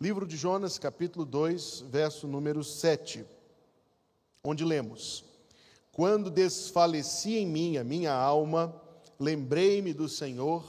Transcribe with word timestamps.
Livro 0.00 0.28
de 0.28 0.36
Jonas, 0.36 0.78
capítulo 0.78 1.24
2, 1.24 1.86
verso 1.90 2.28
número 2.28 2.62
7, 2.62 3.26
onde 4.44 4.64
lemos: 4.64 5.24
Quando 5.90 6.30
desfaleci 6.30 7.34
em 7.34 7.48
mim 7.48 7.76
a 7.78 7.82
minha 7.82 8.12
alma, 8.12 8.80
lembrei-me 9.18 9.92
do 9.92 10.08
Senhor, 10.08 10.64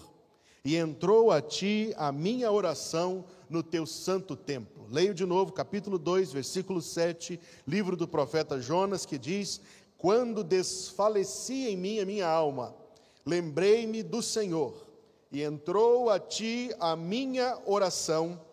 e 0.65 0.75
entrou 0.75 1.29
a 1.29 1.43
ti 1.43 1.93
a 1.95 2.11
minha 2.11 2.51
oração 2.51 3.23
no 3.47 3.61
teu 3.61 3.85
santo 3.85 4.35
templo. 4.35 4.87
Leio 4.89 5.13
de 5.13 5.27
novo, 5.27 5.51
capítulo 5.51 5.99
2, 5.99 6.31
versículo 6.31 6.81
7, 6.81 7.39
livro 7.67 7.95
do 7.95 8.07
profeta 8.07 8.59
Jonas, 8.59 9.05
que 9.05 9.19
diz: 9.19 9.61
Quando 9.95 10.43
desfaleci 10.43 11.67
em 11.67 11.77
mim 11.77 11.99
a 11.99 12.05
minha 12.05 12.27
alma, 12.27 12.75
lembrei-me 13.23 14.01
do 14.01 14.23
Senhor, 14.23 14.87
e 15.31 15.43
entrou 15.43 16.09
a 16.09 16.19
ti 16.19 16.73
a 16.79 16.95
minha 16.95 17.59
oração 17.67 18.48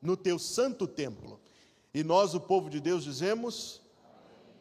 no 0.00 0.16
teu 0.16 0.38
santo 0.38 0.86
templo. 0.86 1.40
E 1.92 2.02
nós, 2.02 2.34
o 2.34 2.40
povo 2.40 2.70
de 2.70 2.80
Deus, 2.80 3.04
dizemos: 3.04 3.82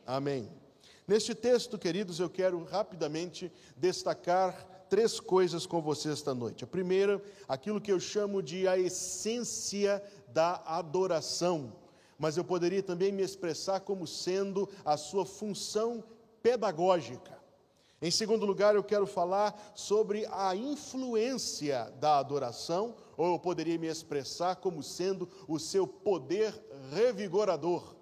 Amém. 0.06 0.40
Amém. 0.40 0.60
Neste 1.08 1.34
texto, 1.34 1.76
queridos, 1.78 2.20
eu 2.20 2.30
quero 2.30 2.64
rapidamente 2.66 3.52
destacar 3.76 4.86
três 4.90 5.20
coisas 5.20 5.66
com 5.66 5.82
você 5.82 6.12
esta 6.12 6.36
noite. 6.36 6.64
A 6.64 6.68
primeira, 6.68 7.20
aquilo 7.48 7.82
que 7.82 7.92
eu 7.92 8.00
chamo 8.00 8.44
de 8.44 8.68
a 8.68 8.78
essência 8.78 10.04
da 10.28 10.62
adoração, 10.66 11.74
mas 12.18 12.38
eu 12.38 12.44
poderia 12.44 12.84
também 12.84 13.12
me 13.12 13.24
expressar 13.24 13.80
como 13.80 14.06
sendo 14.06 14.70
a 14.86 14.98
sua 14.98 15.26
função 15.26 16.04
pedagógica. 16.44 17.39
Em 18.02 18.10
segundo 18.10 18.46
lugar, 18.46 18.76
eu 18.76 18.84
quero 18.84 19.06
falar 19.06 19.74
sobre 19.76 20.26
a 20.32 20.56
influência 20.56 21.92
da 22.00 22.18
adoração, 22.18 22.96
ou 23.18 23.34
eu 23.34 23.40
poderia 23.40 23.78
me 23.78 23.88
expressar 23.88 24.56
como 24.56 24.82
sendo 24.82 25.28
o 25.48 25.60
seu 25.60 25.86
poder 25.86 26.54
revigorador. 26.92 27.96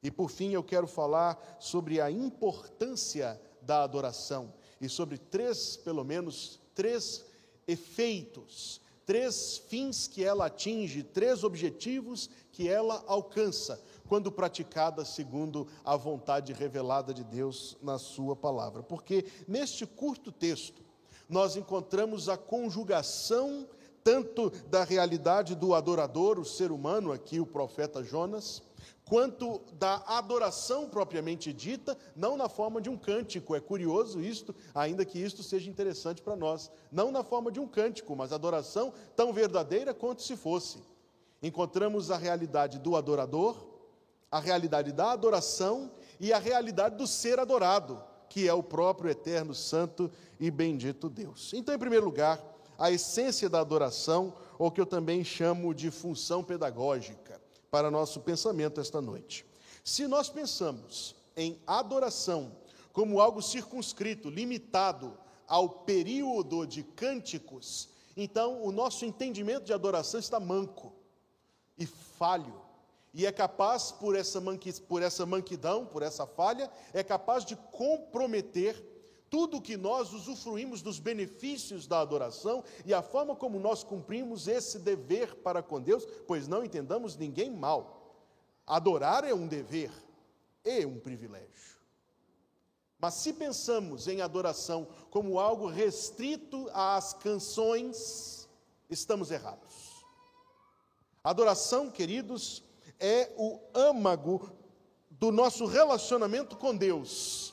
E 0.00 0.10
por 0.12 0.30
fim, 0.30 0.52
eu 0.52 0.62
quero 0.62 0.86
falar 0.86 1.56
sobre 1.58 2.00
a 2.00 2.08
importância 2.08 3.40
da 3.60 3.82
adoração 3.82 4.54
e 4.80 4.88
sobre 4.88 5.18
três, 5.18 5.76
pelo 5.76 6.04
menos, 6.04 6.60
três 6.72 7.24
efeitos, 7.66 8.80
três 9.04 9.58
fins 9.58 10.06
que 10.06 10.22
ela 10.22 10.46
atinge, 10.46 11.02
três 11.02 11.42
objetivos 11.42 12.30
que 12.52 12.68
ela 12.68 13.02
alcança, 13.08 13.82
quando 14.06 14.32
praticada 14.32 15.04
segundo 15.04 15.66
a 15.84 15.96
vontade 15.96 16.52
revelada 16.52 17.12
de 17.12 17.24
Deus 17.24 17.76
na 17.82 17.98
Sua 17.98 18.34
palavra. 18.34 18.82
Porque 18.82 19.26
neste 19.46 19.86
curto 19.86 20.32
texto, 20.32 20.82
nós 21.28 21.56
encontramos 21.56 22.28
a 22.28 22.36
conjugação 22.36 23.66
tanto 24.06 24.50
da 24.68 24.84
realidade 24.84 25.56
do 25.56 25.74
adorador, 25.74 26.38
o 26.38 26.44
ser 26.44 26.70
humano, 26.70 27.10
aqui 27.10 27.40
o 27.40 27.46
profeta 27.46 28.04
Jonas, 28.04 28.62
quanto 29.04 29.60
da 29.72 29.96
adoração 30.06 30.88
propriamente 30.88 31.52
dita, 31.52 31.98
não 32.14 32.36
na 32.36 32.48
forma 32.48 32.80
de 32.80 32.88
um 32.88 32.96
cântico. 32.96 33.56
É 33.56 33.60
curioso 33.60 34.20
isto, 34.20 34.54
ainda 34.72 35.04
que 35.04 35.18
isto 35.18 35.42
seja 35.42 35.68
interessante 35.68 36.22
para 36.22 36.36
nós. 36.36 36.70
Não 36.92 37.10
na 37.10 37.24
forma 37.24 37.50
de 37.50 37.58
um 37.58 37.66
cântico, 37.66 38.14
mas 38.14 38.32
adoração 38.32 38.92
tão 39.16 39.32
verdadeira 39.32 39.92
quanto 39.92 40.22
se 40.22 40.36
fosse. 40.36 40.78
Encontramos 41.42 42.10
a 42.10 42.16
realidade 42.16 42.78
do 42.78 42.94
adorador, 42.94 43.65
a 44.30 44.40
realidade 44.40 44.92
da 44.92 45.12
adoração 45.12 45.90
e 46.18 46.32
a 46.32 46.38
realidade 46.38 46.96
do 46.96 47.06
ser 47.06 47.38
adorado, 47.38 48.02
que 48.28 48.48
é 48.48 48.52
o 48.52 48.62
próprio 48.62 49.10
eterno, 49.10 49.54
santo 49.54 50.10
e 50.38 50.50
bendito 50.50 51.08
Deus. 51.08 51.52
Então, 51.54 51.74
em 51.74 51.78
primeiro 51.78 52.04
lugar, 52.04 52.42
a 52.78 52.90
essência 52.90 53.48
da 53.48 53.60
adoração, 53.60 54.34
ou 54.58 54.70
que 54.70 54.80
eu 54.80 54.86
também 54.86 55.24
chamo 55.24 55.74
de 55.74 55.90
função 55.90 56.42
pedagógica 56.42 57.40
para 57.70 57.90
nosso 57.90 58.20
pensamento 58.20 58.80
esta 58.80 59.00
noite. 59.00 59.46
Se 59.84 60.06
nós 60.06 60.28
pensamos 60.28 61.14
em 61.36 61.60
adoração 61.66 62.52
como 62.92 63.20
algo 63.20 63.42
circunscrito, 63.42 64.30
limitado 64.30 65.16
ao 65.46 65.68
período 65.68 66.66
de 66.66 66.82
cânticos, 66.82 67.88
então 68.16 68.62
o 68.64 68.72
nosso 68.72 69.04
entendimento 69.04 69.64
de 69.64 69.72
adoração 69.72 70.18
está 70.18 70.40
manco 70.40 70.92
e 71.78 71.86
falho. 71.86 72.65
E 73.16 73.24
é 73.24 73.32
capaz, 73.32 73.90
por 73.90 74.14
essa, 74.14 74.42
manqui, 74.42 74.78
por 74.82 75.00
essa 75.02 75.24
manquidão, 75.24 75.86
por 75.86 76.02
essa 76.02 76.26
falha, 76.26 76.70
é 76.92 77.02
capaz 77.02 77.46
de 77.46 77.56
comprometer 77.56 78.76
tudo 79.30 79.58
que 79.58 79.74
nós 79.74 80.12
usufruímos 80.12 80.82
dos 80.82 80.98
benefícios 80.98 81.86
da 81.86 82.00
adoração 82.00 82.62
e 82.84 82.92
a 82.92 83.00
forma 83.00 83.34
como 83.34 83.58
nós 83.58 83.82
cumprimos 83.82 84.46
esse 84.46 84.78
dever 84.78 85.34
para 85.36 85.62
com 85.62 85.80
Deus, 85.80 86.06
pois 86.26 86.46
não 86.46 86.62
entendamos 86.62 87.16
ninguém 87.16 87.48
mal. 87.48 88.20
Adorar 88.66 89.24
é 89.24 89.32
um 89.32 89.48
dever 89.48 89.90
e 90.62 90.84
um 90.84 91.00
privilégio. 91.00 91.80
Mas 92.98 93.14
se 93.14 93.32
pensamos 93.32 94.08
em 94.08 94.20
adoração 94.20 94.88
como 95.10 95.40
algo 95.40 95.68
restrito 95.68 96.68
às 96.74 97.14
canções, 97.14 98.46
estamos 98.90 99.30
errados. 99.30 100.04
Adoração, 101.24 101.90
queridos, 101.90 102.62
é 103.00 103.30
o 103.36 103.58
âmago 103.74 104.50
do 105.10 105.30
nosso 105.32 105.66
relacionamento 105.66 106.56
com 106.56 106.76
Deus 106.76 107.46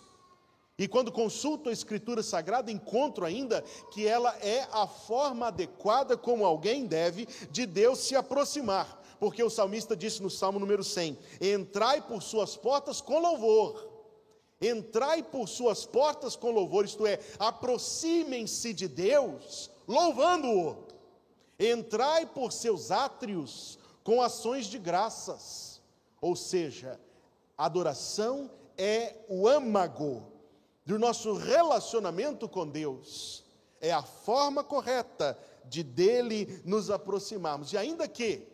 e 0.78 0.88
quando 0.88 1.12
consulto 1.12 1.70
a 1.70 1.72
Escritura 1.72 2.24
Sagrada, 2.24 2.72
encontro 2.72 3.26
ainda 3.26 3.62
que 3.92 4.08
ela 4.08 4.36
é 4.42 4.68
a 4.72 4.88
forma 4.88 5.48
adequada 5.48 6.18
como 6.18 6.46
alguém 6.46 6.88
deve 6.88 7.28
de 7.52 7.66
Deus 7.66 8.00
se 8.00 8.16
aproximar. 8.16 9.02
Porque 9.20 9.44
o 9.44 9.50
salmista 9.50 9.96
disse 9.96 10.22
no 10.22 10.32
Salmo 10.32 10.60
número 10.60 10.84
100: 10.84 11.18
Entrai 11.40 12.02
por 12.02 12.22
suas 12.24 12.58
portas 12.58 13.00
com 13.00 13.20
louvor. 13.20 13.92
Entrai 14.60 15.22
por 15.22 15.48
suas 15.48 15.86
portas 15.86 16.36
com 16.36 16.50
louvor, 16.50 16.86
isto 16.86 17.06
é, 17.06 17.20
aproximem-se 17.38 18.74
de 18.74 18.88
Deus 18.88 19.70
louvando-o. 19.88 20.88
Entrai 21.60 22.26
por 22.26 22.52
seus 22.52 22.90
átrios 22.90 23.78
com 24.04 24.22
ações 24.22 24.66
de 24.66 24.78
graças. 24.78 25.82
Ou 26.22 26.36
seja, 26.36 27.00
adoração 27.58 28.50
é 28.78 29.16
o 29.28 29.48
âmago 29.48 30.32
do 30.86 31.00
nosso 31.00 31.34
relacionamento 31.34 32.48
com 32.48 32.68
Deus. 32.68 33.44
É 33.80 33.92
a 33.92 34.04
forma 34.04 34.64
correta 34.64 35.38
de 35.66 35.84
dele 35.84 36.62
nos 36.66 36.90
aproximarmos. 36.90 37.74
E 37.74 37.78
ainda 37.78 38.08
que, 38.08 38.48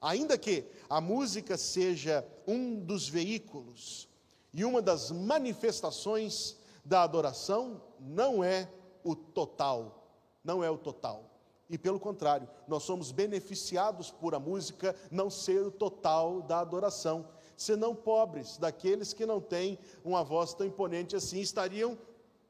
ainda 0.00 0.36
que 0.38 0.64
a 0.88 1.00
música 1.00 1.56
seja 1.56 2.26
um 2.46 2.80
dos 2.80 3.08
veículos 3.08 4.08
e 4.52 4.64
uma 4.64 4.80
das 4.80 5.10
manifestações 5.10 6.56
da 6.84 7.02
adoração, 7.02 7.80
não 7.98 8.44
é 8.44 8.68
o 9.02 9.16
total, 9.16 10.08
não 10.44 10.62
é 10.62 10.70
o 10.70 10.78
total. 10.78 11.33
E 11.68 11.78
pelo 11.78 11.98
contrário, 11.98 12.48
nós 12.68 12.82
somos 12.82 13.10
beneficiados 13.10 14.10
por 14.10 14.34
a 14.34 14.40
música 14.40 14.94
não 15.10 15.30
ser 15.30 15.66
o 15.66 15.70
total 15.70 16.42
da 16.42 16.60
adoração 16.60 17.26
senão 17.56 17.94
pobres, 17.94 18.56
daqueles 18.58 19.12
que 19.12 19.26
não 19.26 19.40
têm 19.40 19.78
uma 20.04 20.22
voz 20.24 20.54
tão 20.54 20.66
imponente 20.66 21.16
assim, 21.16 21.40
estariam 21.40 21.98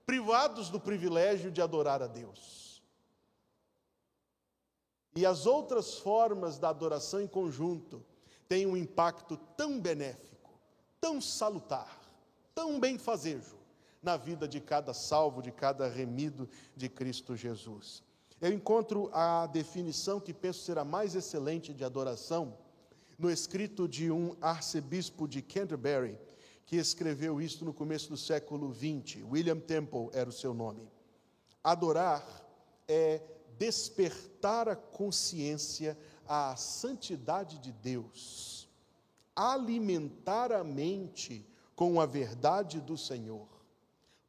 privados 0.07 0.71
do 0.71 0.81
privilégio 0.81 1.51
de 1.51 1.63
adorar 1.63 2.03
a 2.03 2.07
Deus. 2.07 2.83
E 5.17 5.25
as 5.25 5.47
outras 5.47 5.99
formas 5.99 6.59
da 6.59 6.69
adoração 6.69 7.21
em 7.21 7.27
conjunto 7.27 8.05
têm 8.49 8.67
um 8.67 8.77
impacto 8.77 9.37
tão 9.57 9.81
benéfico, 9.81 10.51
tão 11.01 11.21
salutar, 11.21 12.01
tão 12.55 12.81
benfazejo 12.81 13.57
na 14.03 14.17
vida 14.17 14.47
de 14.47 14.61
cada 14.61 14.93
salvo, 14.93 15.41
de 15.41 15.53
cada 15.53 15.89
remido 15.89 16.49
de 16.77 16.89
Cristo 16.89 17.37
Jesus. 17.37 18.03
Eu 18.45 18.53
encontro 18.53 19.09
a 19.11 19.47
definição 19.47 20.21
que 20.21 20.35
penso 20.35 20.61
ser 20.61 20.77
a 20.77 20.85
mais 20.85 21.15
excelente 21.15 21.73
de 21.73 21.83
adoração 21.83 22.59
no 23.19 23.31
escrito 23.31 23.89
de 23.89 24.11
um 24.11 24.37
arcebispo 24.39 25.27
de 25.27 25.41
Canterbury, 25.41 26.19
que 26.67 26.77
escreveu 26.77 27.41
isto 27.41 27.65
no 27.65 27.73
começo 27.73 28.11
do 28.11 28.19
século 28.19 28.71
XX. 28.75 29.25
William 29.31 29.59
Temple 29.59 30.11
era 30.13 30.29
o 30.29 30.33
seu 30.33 30.53
nome. 30.53 30.87
Adorar 31.63 32.23
é 32.87 33.23
despertar 33.57 34.69
a 34.69 34.77
consciência 34.77 35.97
à 36.29 36.55
santidade 36.55 37.59
de 37.61 37.73
Deus, 37.73 38.69
alimentar 39.35 40.53
a 40.53 40.63
mente 40.63 41.49
com 41.75 41.99
a 41.99 42.05
verdade 42.05 42.79
do 42.79 42.99
Senhor, 42.99 43.49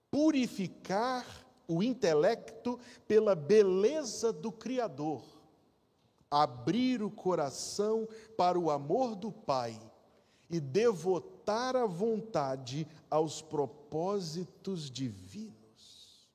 purificar 0.10 1.45
o 1.68 1.82
intelecto 1.82 2.80
pela 3.08 3.36
beleza 3.36 4.32
do 4.32 4.52
Criador 4.52 5.36
abrir 6.30 7.02
o 7.02 7.10
coração 7.10 8.08
para 8.38 8.60
o 8.60 8.70
amor 8.70 9.16
do 9.16 9.32
Pai 9.32 9.80
e 10.50 10.60
devotar 10.60 11.76
a 11.76 11.86
vontade 11.86 12.88
aos 13.10 13.42
propósitos 13.42 14.90
divinos. 14.92 16.28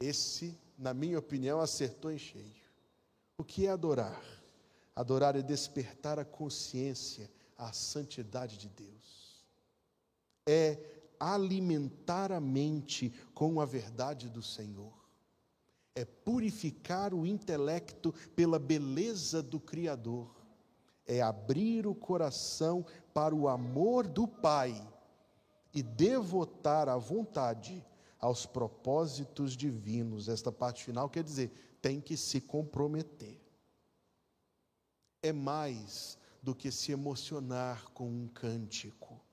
Esse, 0.00 0.56
na 0.78 0.94
minha 0.94 1.18
opinião, 1.18 1.60
acertou 1.60 2.12
em 2.12 2.18
cheio. 2.18 2.64
O 3.38 3.44
que 3.44 3.66
é 3.66 3.70
adorar? 3.70 4.22
Adorar 4.94 5.36
é 5.36 5.42
despertar 5.42 6.18
a 6.18 6.24
consciência 6.24 7.30
à 7.56 7.72
santidade 7.72 8.56
de 8.56 8.68
Deus. 8.68 9.44
É 10.48 10.78
alimentar 11.18 12.32
a 12.32 12.40
mente 12.40 13.12
com 13.34 13.60
a 13.60 13.64
verdade 13.64 14.28
do 14.28 14.42
Senhor. 14.42 14.92
É 15.94 16.04
purificar 16.04 17.14
o 17.14 17.26
intelecto 17.26 18.12
pela 18.34 18.58
beleza 18.58 19.42
do 19.42 19.58
Criador. 19.58 20.34
É 21.06 21.22
abrir 21.22 21.86
o 21.86 21.94
coração 21.94 22.84
para 23.14 23.34
o 23.34 23.48
amor 23.48 24.06
do 24.06 24.26
Pai 24.26 24.86
e 25.72 25.82
devotar 25.82 26.88
a 26.88 26.96
vontade 26.96 27.84
aos 28.18 28.44
propósitos 28.44 29.56
divinos. 29.56 30.28
Esta 30.28 30.50
parte 30.50 30.84
final 30.84 31.08
quer 31.08 31.22
dizer, 31.22 31.78
tem 31.80 32.00
que 32.00 32.16
se 32.16 32.40
comprometer. 32.40 33.40
É 35.22 35.32
mais 35.32 36.18
do 36.42 36.54
que 36.54 36.70
se 36.70 36.92
emocionar 36.92 37.90
com 37.92 38.08
um 38.08 38.28
cântico 38.28 39.25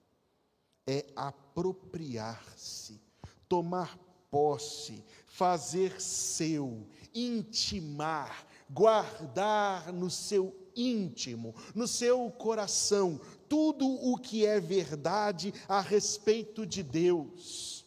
é 0.86 1.06
apropriar-se, 1.16 3.00
tomar 3.48 3.98
posse, 4.30 5.04
fazer 5.26 6.02
seu, 6.02 6.88
intimar, 7.14 8.48
guardar 8.70 9.94
no 9.94 10.10
seu 10.10 10.56
íntimo, 10.76 11.56
no 11.76 11.88
seu 11.88 12.30
coração, 12.32 13.20
tudo 13.48 13.88
o 13.88 14.18
que 14.18 14.46
é 14.46 14.60
verdade 14.60 15.54
a 15.68 15.80
respeito 15.80 16.66
de 16.66 16.82
Deus. 16.82 17.86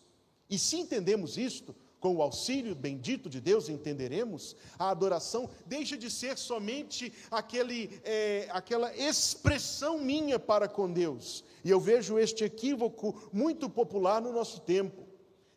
E 0.49 0.59
se 0.59 0.77
entendemos 0.77 1.37
isto, 1.37 1.75
com 2.07 2.15
o 2.15 2.23
auxílio 2.23 2.73
bendito 2.73 3.29
de 3.29 3.41
Deus, 3.41 3.69
entenderemos, 3.69 4.55
a 4.79 4.91
adoração 4.91 5.51
deixa 5.67 5.97
de 5.97 6.09
ser 6.09 6.39
somente 6.39 7.13
aquele, 7.33 8.01
é, 8.05 8.47
aquela 8.53 8.97
expressão 8.97 9.99
minha 9.99 10.39
para 10.39 10.69
com 10.69 10.89
Deus. 10.93 11.43
E 11.65 11.71
eu 11.71 11.81
vejo 11.81 12.17
este 12.17 12.45
equívoco 12.45 13.29
muito 13.33 13.69
popular 13.69 14.23
no 14.23 14.33
nosso 14.33 14.61
tempo. 14.61 15.05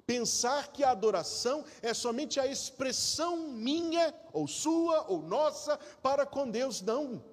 Pensar 0.07 0.71
que 0.71 0.83
a 0.83 0.89
adoração 0.89 1.63
é 1.83 1.93
somente 1.93 2.39
a 2.39 2.47
expressão 2.47 3.51
minha, 3.51 4.11
ou 4.33 4.47
sua, 4.47 5.05
ou 5.07 5.21
nossa, 5.21 5.77
para 6.01 6.25
com 6.25 6.49
Deus, 6.49 6.81
não. 6.81 7.23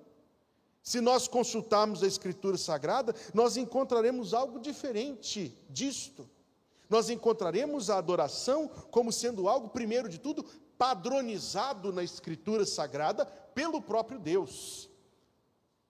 Se 0.83 1.01
nós 1.01 1.27
consultarmos 1.27 2.03
a 2.03 2.07
Escritura 2.07 2.59
Sagrada, 2.59 3.15
nós 3.33 3.57
encontraremos 3.57 4.35
algo 4.35 4.61
diferente 4.61 5.57
disto 5.71 6.29
nós 6.88 7.11
encontraremos 7.11 7.91
a 7.91 7.99
adoração 7.99 8.69
como 8.91 9.12
sendo 9.12 9.49
algo, 9.49 9.69
primeiro 9.69 10.09
de 10.09 10.19
tudo, 10.19 10.44
padronizado 10.79 11.93
na 11.93 12.03
Escritura 12.03 12.65
Sagrada 12.65 13.27
pelo 13.27 13.81
próprio 13.81 14.19
Deus. 14.19 14.88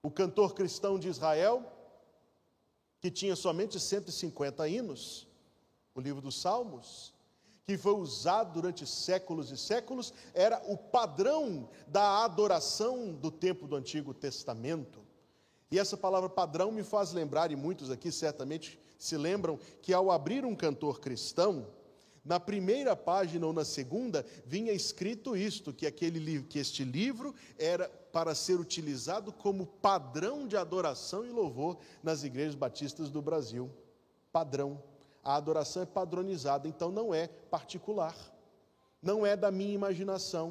O 0.03 0.11
cantor 0.11 0.55
cristão 0.55 0.99
de 0.99 1.09
Israel, 1.09 1.65
que 3.01 3.11
tinha 3.11 3.35
somente 3.35 3.79
150 3.79 4.69
hinos, 4.69 5.27
o 5.95 6.01
livro 6.01 6.21
dos 6.21 6.41
Salmos, 6.41 7.15
que 7.65 7.77
foi 7.77 7.95
usado 7.95 8.53
durante 8.53 8.87
séculos 8.87 9.51
e 9.51 9.57
séculos, 9.57 10.15
era 10.33 10.63
o 10.67 10.77
padrão 10.77 11.69
da 11.89 12.25
adoração 12.25 13.13
do 13.13 13.31
tempo 13.31 13.67
do 13.67 13.75
Antigo 13.75 14.15
Testamento. 14.15 15.05
E 15.69 15.79
essa 15.79 15.97
palavra 15.97 16.29
padrão 16.29 16.71
me 16.71 16.85
faz 16.85 17.13
lembrar, 17.13 17.51
e 17.51 17.57
muitos 17.57 17.91
aqui 17.91 18.13
certamente 18.13 18.79
se 18.99 19.17
lembram 19.17 19.59
que 19.83 19.93
ao 19.93 20.11
abrir 20.11 20.45
um 20.45 20.55
cantor 20.55 21.01
cristão, 21.01 21.67
na 22.27 22.41
primeira 22.41 22.97
página 22.97 23.47
ou 23.47 23.53
na 23.53 23.65
segunda 23.65 24.27
vinha 24.45 24.73
escrito 24.73 25.37
isto, 25.37 25.73
que 25.73 25.87
aquele 25.87 26.43
que 26.43 26.59
este 26.59 26.83
livro 26.83 27.33
era 27.57 27.89
para 28.13 28.35
ser 28.35 28.59
utilizado 28.59 29.33
como 29.33 29.67
padrão 29.67 30.49
de 30.49 30.57
adoração 30.57 31.25
e 31.25 31.31
louvor 31.31 31.79
nas 32.03 32.25
igrejas 32.25 32.57
batistas 32.57 33.11
do 33.11 33.23
Brasil. 33.23 33.71
Padrão. 34.33 34.83
A 35.23 35.37
adoração 35.37 35.83
é 35.83 35.87
padronizada, 35.87 36.67
então 36.67 36.91
não 36.91 37.15
é 37.15 37.29
particular. 37.29 38.17
Não 39.01 39.25
é 39.25 39.37
da 39.37 39.53
minha 39.53 39.75
imaginação, 39.75 40.51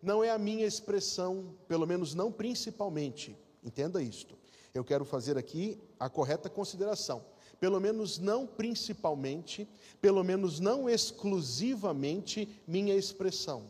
não 0.00 0.22
é 0.22 0.30
a 0.30 0.38
minha 0.38 0.66
expressão, 0.66 1.56
pelo 1.66 1.86
menos 1.86 2.14
não 2.14 2.30
principalmente. 2.30 3.36
Entenda 3.64 4.00
isto. 4.00 4.38
Eu 4.72 4.84
quero 4.84 5.04
fazer 5.04 5.36
aqui 5.36 5.80
a 5.98 6.08
correta 6.08 6.48
consideração 6.48 7.24
pelo 7.60 7.80
menos 7.80 8.18
não 8.18 8.46
principalmente, 8.46 9.68
pelo 10.00 10.22
menos 10.22 10.60
não 10.60 10.88
exclusivamente 10.88 12.48
minha 12.66 12.94
expressão. 12.94 13.64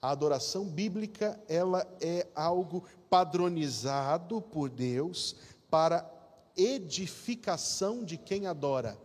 A 0.00 0.10
adoração 0.10 0.64
bíblica, 0.64 1.40
ela 1.48 1.86
é 2.00 2.26
algo 2.34 2.84
padronizado 3.10 4.40
por 4.40 4.70
Deus 4.70 5.36
para 5.68 6.08
edificação 6.56 8.04
de 8.04 8.16
quem 8.16 8.46
adora, 8.46 8.96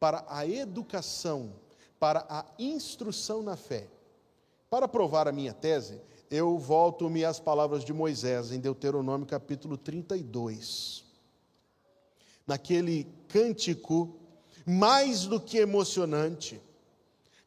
para 0.00 0.24
a 0.28 0.46
educação, 0.46 1.52
para 1.98 2.26
a 2.28 2.46
instrução 2.58 3.42
na 3.42 3.56
fé. 3.56 3.88
Para 4.70 4.88
provar 4.88 5.28
a 5.28 5.32
minha 5.32 5.52
tese, 5.52 6.00
eu 6.30 6.58
volto-me 6.58 7.24
às 7.24 7.38
palavras 7.38 7.84
de 7.84 7.92
Moisés 7.92 8.52
em 8.52 8.58
Deuteronômio 8.58 9.26
capítulo 9.26 9.76
32 9.76 11.01
naquele 12.46 13.06
cântico 13.28 14.16
mais 14.66 15.26
do 15.26 15.40
que 15.40 15.58
emocionante, 15.58 16.60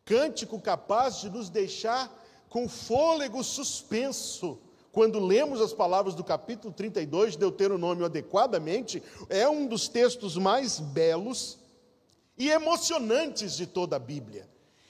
cântico 0.04 0.60
capaz 0.60 1.22
de 1.22 1.30
nos 1.30 1.50
deixar 1.50 2.12
com 2.50 2.68
fôlego 2.68 3.44
suspenso. 3.44 4.60
Quando 4.92 5.20
lemos 5.20 5.60
as 5.60 5.74
palavras 5.74 6.16
do 6.16 6.24
capítulo 6.24 6.74
32 6.74 7.34
de 7.34 7.40
Deuteronômio 7.40 8.06
adequadamente, 8.06 9.04
é 9.30 9.48
um 9.48 9.68
dos 9.68 9.90
textos 9.90 10.38
mais 10.38 10.80
belos 10.80 11.58
e 12.38 12.50
emocionantes 12.50 13.58
de 13.58 13.66
toda 13.66 13.98
a 13.98 14.00
Bíblia, 14.00 14.48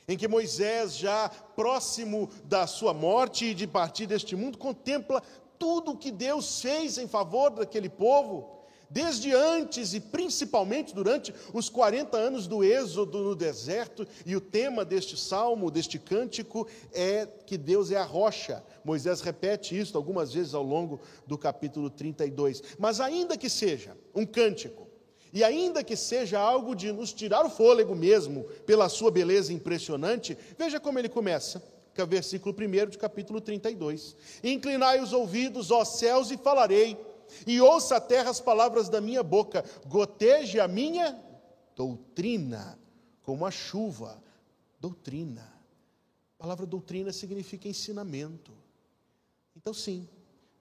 em 0.07 0.15
que 0.15 0.27
Moisés, 0.27 0.95
já 0.95 1.29
próximo 1.29 2.29
da 2.43 2.67
sua 2.67 2.93
morte 2.93 3.45
e 3.45 3.55
de 3.55 3.65
partir 3.65 4.05
deste 4.05 4.35
mundo, 4.35 4.57
contempla 4.57 5.23
tudo 5.57 5.91
o 5.91 5.97
que 5.97 6.11
Deus 6.11 6.61
fez 6.61 6.97
em 6.97 7.07
favor 7.07 7.49
daquele 7.49 7.89
povo, 7.89 8.54
desde 8.95 9.33
antes 9.33 9.93
e 9.93 9.99
principalmente 9.99 10.95
durante 10.95 11.35
os 11.53 11.67
40 11.67 12.15
anos 12.15 12.47
do 12.47 12.63
êxodo 12.63 13.17
no 13.19 13.35
deserto, 13.35 14.07
e 14.25 14.37
o 14.37 14.39
tema 14.39 14.85
deste 14.85 15.17
salmo, 15.17 15.69
deste 15.69 15.99
cântico, 15.99 16.65
é 16.93 17.27
que 17.45 17.57
Deus 17.57 17.91
é 17.91 17.97
a 17.97 18.05
rocha. 18.05 18.63
Moisés 18.85 19.19
repete 19.19 19.77
isso 19.77 19.97
algumas 19.97 20.33
vezes 20.33 20.53
ao 20.53 20.63
longo 20.63 21.01
do 21.27 21.37
capítulo 21.37 21.89
32. 21.89 22.63
Mas 22.79 23.01
ainda 23.01 23.35
que 23.35 23.49
seja 23.49 23.97
um 24.15 24.25
cântico, 24.25 24.87
e 25.33 25.43
ainda 25.43 25.83
que 25.83 25.97
seja 25.97 26.39
algo 26.39 26.73
de 26.73 26.93
nos 26.93 27.11
tirar 27.11 27.45
o 27.45 27.49
fôlego 27.49 27.93
mesmo, 27.93 28.45
pela 28.65 28.87
sua 28.87 29.11
beleza 29.11 29.51
impressionante, 29.51 30.37
veja 30.57 30.79
como 30.79 30.97
ele 30.97 31.09
começa 31.09 31.61
que 31.93 32.01
é 32.01 32.03
o 32.03 32.07
versículo 32.07 32.53
1 32.53 32.89
de 32.89 32.97
capítulo 32.97 33.39
32. 33.39 34.17
Inclinai 34.43 35.01
os 35.01 35.13
ouvidos, 35.13 35.71
ó 35.71 35.85
céus, 35.85 36.29
e 36.29 36.35
falarei 36.35 36.97
e 37.45 37.59
ouça 37.61 37.97
a 37.97 38.01
terra 38.01 38.29
as 38.29 38.39
palavras 38.39 38.89
da 38.89 39.01
minha 39.01 39.23
boca, 39.23 39.63
goteje 39.87 40.59
a 40.59 40.67
minha 40.67 41.19
doutrina, 41.75 42.79
como 43.23 43.45
a 43.45 43.51
chuva. 43.51 44.23
Doutrina. 44.79 45.41
A 46.37 46.43
palavra 46.43 46.65
doutrina 46.65 47.11
significa 47.11 47.67
ensinamento. 47.67 48.51
Então, 49.55 49.73
sim, 49.73 50.07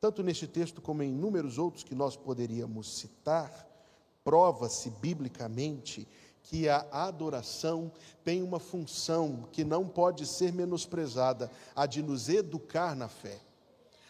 tanto 0.01 0.23
neste 0.23 0.47
texto 0.47 0.81
como 0.81 1.03
em 1.03 1.11
inúmeros 1.11 1.59
outros 1.59 1.85
que 1.85 1.95
nós 1.95 2.17
poderíamos 2.17 2.99
citar, 2.99 3.69
prova-se 4.23 4.89
biblicamente 4.91 6.09
que 6.43 6.69
a 6.69 6.87
adoração 6.91 7.91
tem 8.23 8.43
uma 8.43 8.59
função 8.59 9.49
que 9.51 9.65
não 9.65 9.89
pode 9.89 10.27
ser 10.27 10.53
menosprezada, 10.53 11.51
a 11.75 11.87
de 11.87 12.03
nos 12.03 12.29
educar 12.29 12.95
na 12.95 13.09
fé 13.09 13.41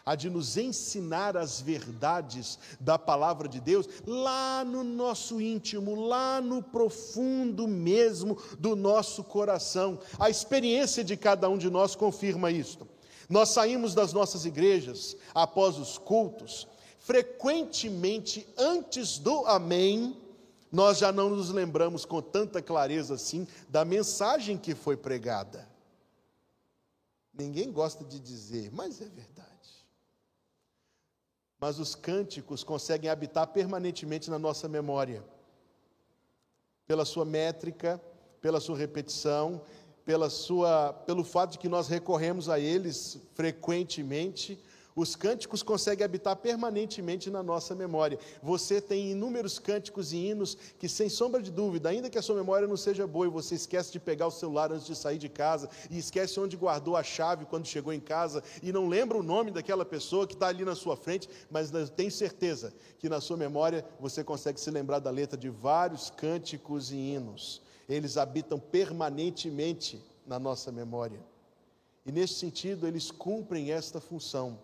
a 0.05 0.13
de 0.13 0.29
nos 0.29 0.55
ensinar 0.55 1.35
as 1.35 1.59
verdades 1.59 2.59
da 2.79 2.97
palavra 2.97 3.47
de 3.47 3.59
Deus 3.59 3.89
lá 4.05 4.63
no 4.63 4.83
nosso 4.83 5.41
íntimo, 5.41 5.95
lá 5.95 6.39
no 6.39 6.61
profundo 6.61 7.67
mesmo 7.67 8.37
do 8.59 8.75
nosso 8.75 9.23
coração. 9.23 9.99
A 10.19 10.29
experiência 10.29 11.03
de 11.03 11.17
cada 11.17 11.49
um 11.49 11.57
de 11.57 11.71
nós 11.71 11.95
confirma 11.95 12.51
isto. 12.51 12.87
Nós 13.27 13.49
saímos 13.49 13.95
das 13.95 14.13
nossas 14.13 14.45
igrejas 14.45 15.17
após 15.33 15.79
os 15.79 15.97
cultos, 15.97 16.67
frequentemente 16.99 18.47
antes 18.55 19.17
do 19.17 19.43
Amém, 19.47 20.15
nós 20.71 20.99
já 20.99 21.11
não 21.11 21.31
nos 21.31 21.49
lembramos 21.49 22.05
com 22.05 22.21
tanta 22.21 22.61
clareza 22.61 23.15
assim 23.15 23.47
da 23.67 23.83
mensagem 23.83 24.55
que 24.55 24.75
foi 24.75 24.95
pregada. 24.95 25.67
Ninguém 27.33 27.71
gosta 27.71 28.03
de 28.03 28.19
dizer, 28.19 28.69
mas 28.71 29.01
é 29.01 29.05
verdade 29.05 29.54
mas 31.59 31.79
os 31.79 31.95
cânticos 31.95 32.63
conseguem 32.63 33.09
habitar 33.09 33.47
permanentemente 33.47 34.29
na 34.29 34.37
nossa 34.37 34.67
memória. 34.67 35.23
Pela 36.85 37.05
sua 37.05 37.25
métrica, 37.25 38.01
pela 38.41 38.59
sua 38.59 38.77
repetição, 38.77 39.61
pela 40.05 40.29
sua, 40.29 40.93
pelo 40.93 41.23
fato 41.23 41.53
de 41.53 41.59
que 41.59 41.67
nós 41.67 41.87
recorremos 41.87 42.47
a 42.47 42.59
eles 42.59 43.19
frequentemente, 43.33 44.59
Os 44.95 45.13
cânticos 45.13 45.61
conseguem 45.61 46.05
habitar 46.05 46.37
permanentemente 46.37 47.29
na 47.29 47.43
nossa 47.43 47.75
memória. 47.75 48.17
Você 48.41 48.79
tem 48.79 49.11
inúmeros 49.11 49.59
cânticos 49.59 50.13
e 50.13 50.17
hinos 50.17 50.57
que, 50.79 50.87
sem 50.87 51.09
sombra 51.09 51.41
de 51.41 51.51
dúvida, 51.51 51.89
ainda 51.89 52.09
que 52.09 52.17
a 52.17 52.21
sua 52.21 52.37
memória 52.37 52.65
não 52.65 52.77
seja 52.77 53.05
boa 53.05 53.25
e 53.25 53.29
você 53.29 53.55
esquece 53.55 53.91
de 53.91 53.99
pegar 53.99 54.27
o 54.27 54.31
celular 54.31 54.71
antes 54.71 54.87
de 54.87 54.95
sair 54.95 55.17
de 55.17 55.27
casa, 55.27 55.69
e 55.91 55.97
esquece 55.97 56.39
onde 56.39 56.55
guardou 56.55 56.95
a 56.95 57.03
chave 57.03 57.43
quando 57.43 57.67
chegou 57.67 57.91
em 57.91 57.99
casa, 57.99 58.41
e 58.63 58.71
não 58.71 58.87
lembra 58.87 59.17
o 59.17 59.23
nome 59.23 59.51
daquela 59.51 59.83
pessoa 59.83 60.25
que 60.25 60.33
está 60.33 60.47
ali 60.47 60.63
na 60.63 60.75
sua 60.75 60.95
frente, 60.95 61.27
mas 61.51 61.71
tenho 61.89 62.11
certeza 62.11 62.73
que 62.97 63.09
na 63.09 63.19
sua 63.19 63.35
memória 63.35 63.85
você 63.99 64.23
consegue 64.23 64.61
se 64.61 64.71
lembrar 64.71 64.99
da 64.99 65.11
letra 65.11 65.37
de 65.37 65.49
vários 65.49 66.09
cânticos 66.09 66.93
e 66.93 66.95
hinos. 66.95 67.61
Eles 67.89 68.15
habitam 68.15 68.57
permanentemente 68.57 70.01
na 70.25 70.39
nossa 70.39 70.71
memória. 70.71 71.19
E 72.05 72.13
nesse 72.13 72.35
sentido, 72.35 72.87
eles 72.87 73.11
cumprem 73.11 73.73
esta 73.73 73.99
função 73.99 74.57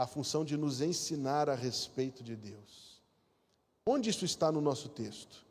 a 0.00 0.06
função 0.06 0.46
de 0.46 0.56
nos 0.56 0.80
ensinar 0.80 1.50
a 1.50 1.54
respeito 1.54 2.24
de 2.24 2.34
Deus. 2.34 3.02
Onde 3.84 4.08
isso 4.08 4.24
está 4.24 4.50
no 4.50 4.58
nosso 4.58 4.88
texto? 4.88 5.44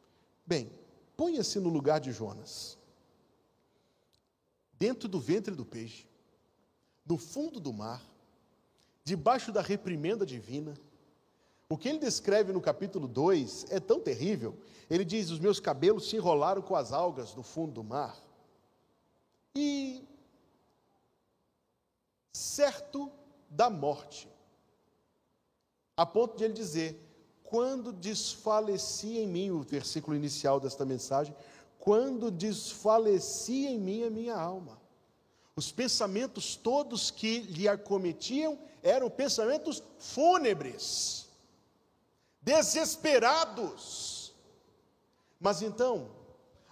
Bem, 0.43 0.71
ponha-se 1.15 1.59
no 1.59 1.69
lugar 1.69 1.99
de 1.99 2.11
Jonas. 2.11 2.75
Dentro 4.73 5.07
do 5.07 5.19
ventre 5.19 5.53
do 5.53 5.63
peixe, 5.63 6.07
no 7.05 7.15
fundo 7.15 7.59
do 7.59 7.71
mar, 7.71 8.03
debaixo 9.03 9.51
da 9.51 9.61
reprimenda 9.61 10.25
divina. 10.25 10.73
O 11.69 11.77
que 11.77 11.87
ele 11.87 11.99
descreve 11.99 12.51
no 12.51 12.59
capítulo 12.59 13.07
2 13.07 13.67
é 13.69 13.79
tão 13.79 13.99
terrível. 13.99 14.57
Ele 14.89 15.05
diz: 15.05 15.29
Os 15.29 15.37
meus 15.37 15.59
cabelos 15.59 16.09
se 16.09 16.15
enrolaram 16.15 16.63
com 16.63 16.75
as 16.75 16.91
algas 16.91 17.33
do 17.33 17.43
fundo 17.43 17.73
do 17.73 17.83
mar. 17.83 18.17
E 19.55 20.03
certo 22.33 23.11
da 23.47 23.69
morte 23.69 24.27
a 25.99 26.05
ponto 26.05 26.37
de 26.37 26.45
ele 26.45 26.53
dizer: 26.53 26.97
quando 27.43 27.91
desfalecia 27.91 29.21
em 29.21 29.27
mim, 29.27 29.51
o 29.51 29.59
versículo 29.59 30.15
inicial 30.15 30.57
desta 30.57 30.85
mensagem, 30.85 31.35
quando 31.77 32.31
desfalecia 32.31 33.69
em 33.69 33.77
mim 33.77 34.03
a 34.03 34.09
minha 34.09 34.33
alma. 34.33 34.79
Os 35.57 35.73
pensamentos 35.73 36.55
todos 36.55 37.11
que 37.11 37.39
lhe 37.39 37.67
acometiam 37.67 38.57
eram 38.81 39.09
pensamentos 39.09 39.83
fúnebres, 39.97 41.27
desesperados. 42.41 44.33
Mas 45.37 45.61
então, 45.61 46.11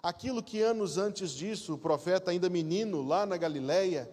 aquilo 0.01 0.41
que 0.41 0.61
anos 0.61 0.97
antes 0.97 1.31
disso, 1.31 1.73
o 1.73 1.77
profeta, 1.77 2.31
ainda 2.31 2.49
menino, 2.49 3.05
lá 3.05 3.25
na 3.25 3.35
Galileia, 3.35 4.09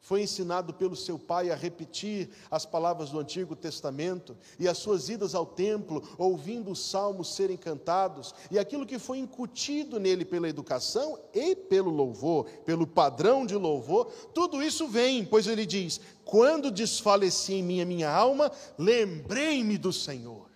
foi 0.00 0.22
ensinado 0.22 0.72
pelo 0.72 0.96
seu 0.96 1.18
pai 1.18 1.50
a 1.50 1.54
repetir 1.54 2.30
as 2.50 2.64
palavras 2.64 3.10
do 3.10 3.18
Antigo 3.18 3.54
Testamento 3.54 4.36
e 4.58 4.68
as 4.68 4.78
suas 4.78 5.08
idas 5.08 5.34
ao 5.34 5.44
templo, 5.44 6.02
ouvindo 6.16 6.70
os 6.70 6.78
salmos 6.90 7.34
serem 7.34 7.56
cantados, 7.56 8.34
e 8.50 8.58
aquilo 8.58 8.86
que 8.86 8.98
foi 8.98 9.18
incutido 9.18 9.98
nele 9.98 10.24
pela 10.24 10.48
educação 10.48 11.18
e 11.34 11.54
pelo 11.54 11.90
louvor, 11.90 12.46
pelo 12.64 12.86
padrão 12.86 13.44
de 13.44 13.54
louvor, 13.54 14.10
tudo 14.32 14.62
isso 14.62 14.86
vem, 14.88 15.24
pois 15.24 15.46
ele 15.46 15.66
diz: 15.66 16.00
Quando 16.24 16.70
desfaleci 16.70 17.54
em 17.54 17.62
mim 17.62 17.80
a 17.80 17.86
minha 17.86 18.10
alma, 18.10 18.50
lembrei-me 18.78 19.76
do 19.76 19.92
Senhor. 19.92 20.48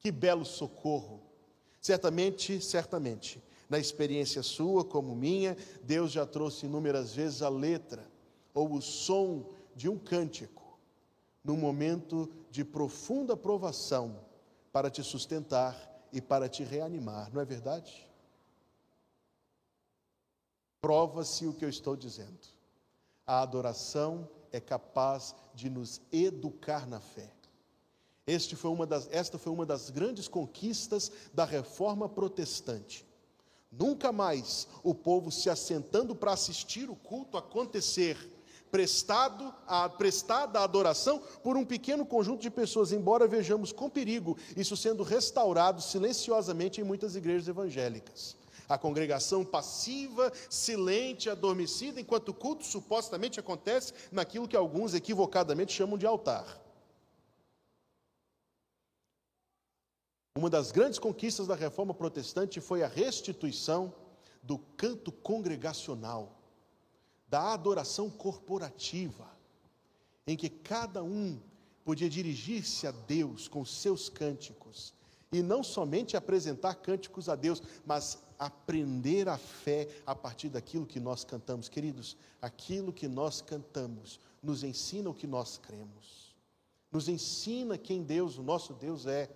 Que 0.00 0.10
belo 0.10 0.44
socorro! 0.44 1.22
Certamente, 1.80 2.60
certamente, 2.60 3.42
na 3.70 3.78
experiência 3.78 4.42
sua 4.42 4.84
como 4.84 5.14
minha, 5.14 5.56
Deus 5.82 6.12
já 6.12 6.26
trouxe 6.26 6.66
inúmeras 6.66 7.14
vezes 7.14 7.40
a 7.40 7.48
letra 7.48 8.09
ou 8.54 8.74
o 8.74 8.82
som 8.82 9.46
de 9.74 9.88
um 9.88 9.98
cântico, 9.98 10.78
num 11.42 11.56
momento 11.56 12.30
de 12.50 12.64
profunda 12.64 13.36
provação, 13.36 14.20
para 14.72 14.90
te 14.90 15.02
sustentar 15.02 15.76
e 16.12 16.20
para 16.20 16.48
te 16.48 16.62
reanimar, 16.62 17.32
não 17.32 17.40
é 17.40 17.44
verdade? 17.44 18.08
Prova-se 20.80 21.46
o 21.46 21.52
que 21.52 21.64
eu 21.64 21.68
estou 21.68 21.96
dizendo. 21.96 22.38
A 23.26 23.42
adoração 23.42 24.28
é 24.50 24.60
capaz 24.60 25.34
de 25.54 25.68
nos 25.68 26.00
educar 26.10 26.86
na 26.86 27.00
fé. 27.00 27.30
Foi 28.56 28.86
das, 28.86 29.08
esta 29.10 29.38
foi 29.38 29.52
uma 29.52 29.66
das 29.66 29.90
grandes 29.90 30.28
conquistas 30.28 31.10
da 31.34 31.44
reforma 31.44 32.08
protestante. 32.08 33.04
Nunca 33.72 34.12
mais 34.12 34.68
o 34.82 34.94
povo 34.94 35.32
se 35.32 35.50
assentando 35.50 36.14
para 36.14 36.32
assistir 36.32 36.88
o 36.88 36.96
culto 36.96 37.36
acontecer 37.36 38.16
prestado 38.70 39.54
a, 39.66 39.88
prestada 39.88 40.60
a 40.60 40.64
adoração 40.64 41.20
por 41.42 41.56
um 41.56 41.64
pequeno 41.64 42.06
conjunto 42.06 42.40
de 42.40 42.50
pessoas, 42.50 42.92
embora 42.92 43.26
vejamos 43.26 43.72
com 43.72 43.90
perigo 43.90 44.36
isso 44.56 44.76
sendo 44.76 45.02
restaurado 45.02 45.82
silenciosamente 45.82 46.80
em 46.80 46.84
muitas 46.84 47.16
igrejas 47.16 47.48
evangélicas. 47.48 48.36
A 48.68 48.78
congregação 48.78 49.44
passiva, 49.44 50.32
silente, 50.48 51.28
adormecida, 51.28 52.00
enquanto 52.00 52.28
o 52.28 52.34
culto 52.34 52.64
supostamente 52.64 53.40
acontece 53.40 53.92
naquilo 54.12 54.46
que 54.46 54.56
alguns 54.56 54.94
equivocadamente 54.94 55.72
chamam 55.72 55.98
de 55.98 56.06
altar. 56.06 56.60
Uma 60.38 60.48
das 60.48 60.70
grandes 60.70 61.00
conquistas 61.00 61.48
da 61.48 61.56
reforma 61.56 61.92
protestante 61.92 62.60
foi 62.60 62.84
a 62.84 62.86
restituição 62.86 63.92
do 64.40 64.58
canto 64.76 65.10
congregacional 65.10 66.39
da 67.30 67.52
adoração 67.52 68.10
corporativa, 68.10 69.30
em 70.26 70.36
que 70.36 70.50
cada 70.50 71.02
um 71.02 71.38
podia 71.84 72.10
dirigir-se 72.10 72.88
a 72.88 72.90
Deus 72.90 73.46
com 73.46 73.64
seus 73.64 74.08
cânticos, 74.08 74.92
e 75.32 75.40
não 75.40 75.62
somente 75.62 76.16
apresentar 76.16 76.74
cânticos 76.74 77.28
a 77.28 77.36
Deus, 77.36 77.62
mas 77.86 78.18
aprender 78.36 79.28
a 79.28 79.38
fé 79.38 79.88
a 80.04 80.12
partir 80.12 80.48
daquilo 80.48 80.84
que 80.84 80.98
nós 80.98 81.22
cantamos. 81.22 81.68
Queridos, 81.68 82.16
aquilo 82.42 82.92
que 82.92 83.06
nós 83.06 83.40
cantamos 83.40 84.18
nos 84.42 84.64
ensina 84.64 85.08
o 85.08 85.14
que 85.14 85.28
nós 85.28 85.56
cremos, 85.56 86.34
nos 86.90 87.08
ensina 87.08 87.78
quem 87.78 88.02
Deus, 88.02 88.38
o 88.38 88.42
nosso 88.42 88.74
Deus 88.74 89.06
é, 89.06 89.30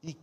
e 0.00 0.16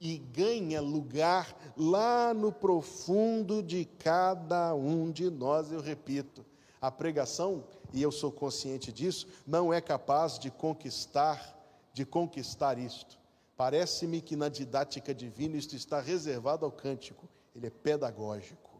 e 0.00 0.16
ganha 0.16 0.80
lugar 0.80 1.54
lá 1.76 2.32
no 2.32 2.50
profundo 2.50 3.62
de 3.62 3.84
cada 3.84 4.74
um 4.74 5.12
de 5.12 5.28
nós, 5.28 5.70
eu 5.70 5.80
repito. 5.80 6.42
A 6.80 6.90
pregação, 6.90 7.64
e 7.92 8.00
eu 8.00 8.10
sou 8.10 8.32
consciente 8.32 8.90
disso, 8.90 9.28
não 9.46 9.72
é 9.72 9.80
capaz 9.80 10.38
de 10.38 10.50
conquistar, 10.50 11.56
de 11.92 12.06
conquistar 12.06 12.78
isto. 12.78 13.18
Parece-me 13.56 14.22
que 14.22 14.34
na 14.34 14.48
didática 14.48 15.14
divina 15.14 15.56
isto 15.56 15.76
está 15.76 16.00
reservado 16.00 16.64
ao 16.64 16.72
cântico, 16.72 17.28
ele 17.54 17.66
é 17.66 17.70
pedagógico. 17.70 18.70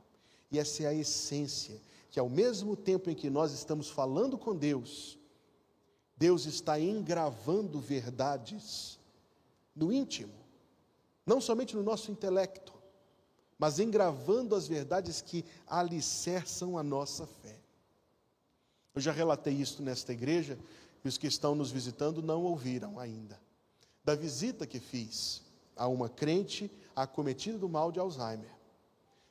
E 0.51 0.59
essa 0.59 0.85
é 0.85 0.87
a 0.87 0.95
essência, 0.95 1.79
que 2.11 2.19
ao 2.19 2.29
mesmo 2.29 2.75
tempo 2.75 3.11
em 3.11 3.15
que 3.15 3.29
nós 3.29 3.53
estamos 3.53 3.91
falando 3.91 4.39
com 4.39 4.57
Deus, 4.57 5.19
Deus 6.17 6.47
está 6.47 6.81
engravando 6.81 7.79
verdades 7.79 8.99
no 9.77 9.93
íntimo, 9.93 10.33
não 11.27 11.41
somente 11.41 11.77
no 11.77 11.83
nosso 11.83 12.11
intelecto, 12.11 12.73
mas 13.59 13.79
engravando 13.79 14.55
as 14.55 14.67
verdades 14.67 15.21
que 15.21 15.45
alicerçam 15.67 16.79
a 16.79 16.83
nossa 16.83 17.27
fé. 17.27 17.60
Eu 19.01 19.05
já 19.05 19.13
relatei 19.13 19.55
isso 19.55 19.83
nesta 19.83 20.13
igreja 20.13 20.59
e 21.03 21.09
os 21.09 21.17
que 21.17 21.27
estão 21.27 21.55
nos 21.55 21.71
visitando 21.71 22.21
não 22.23 22.43
ouviram 22.43 22.99
ainda. 22.99 23.41
Da 24.05 24.15
visita 24.15 24.67
que 24.67 24.79
fiz 24.79 25.41
a 25.75 25.89
uma 25.89 26.07
crente 26.07 26.71
acometida 26.95 27.57
do 27.57 27.67
mal 27.67 27.91
de 27.91 27.99
Alzheimer, 27.99 28.51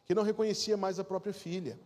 que 0.07 0.15
não 0.15 0.23
reconhecia 0.23 0.75
mais 0.75 0.97
a 0.97 1.03
própria 1.03 1.31
filha, 1.31 1.79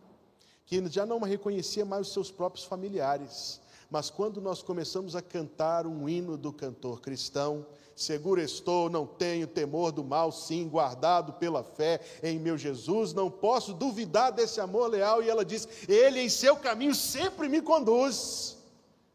que 0.64 0.82
já 0.88 1.04
não 1.04 1.20
reconhecia 1.20 1.84
mais 1.84 2.06
os 2.06 2.14
seus 2.14 2.30
próprios 2.30 2.64
familiares, 2.64 3.60
mas 3.90 4.10
quando 4.10 4.40
nós 4.40 4.62
começamos 4.62 5.14
a 5.14 5.22
cantar 5.22 5.86
um 5.86 6.08
hino 6.08 6.36
do 6.36 6.52
cantor 6.52 7.00
cristão, 7.00 7.66
seguro 7.94 8.40
estou, 8.40 8.88
não 8.90 9.06
tenho 9.06 9.46
temor 9.46 9.92
do 9.92 10.02
mal, 10.02 10.32
sim, 10.32 10.68
guardado 10.68 11.34
pela 11.34 11.62
fé 11.62 12.00
em 12.22 12.38
meu 12.38 12.56
Jesus, 12.56 13.12
não 13.12 13.30
posso 13.30 13.72
duvidar 13.72 14.32
desse 14.32 14.60
amor 14.60 14.88
leal. 14.88 15.22
E 15.22 15.28
ela 15.28 15.44
diz: 15.44 15.68
Ele 15.88 16.20
em 16.20 16.28
seu 16.28 16.56
caminho 16.56 16.94
sempre 16.94 17.48
me 17.48 17.60
conduz, 17.60 18.56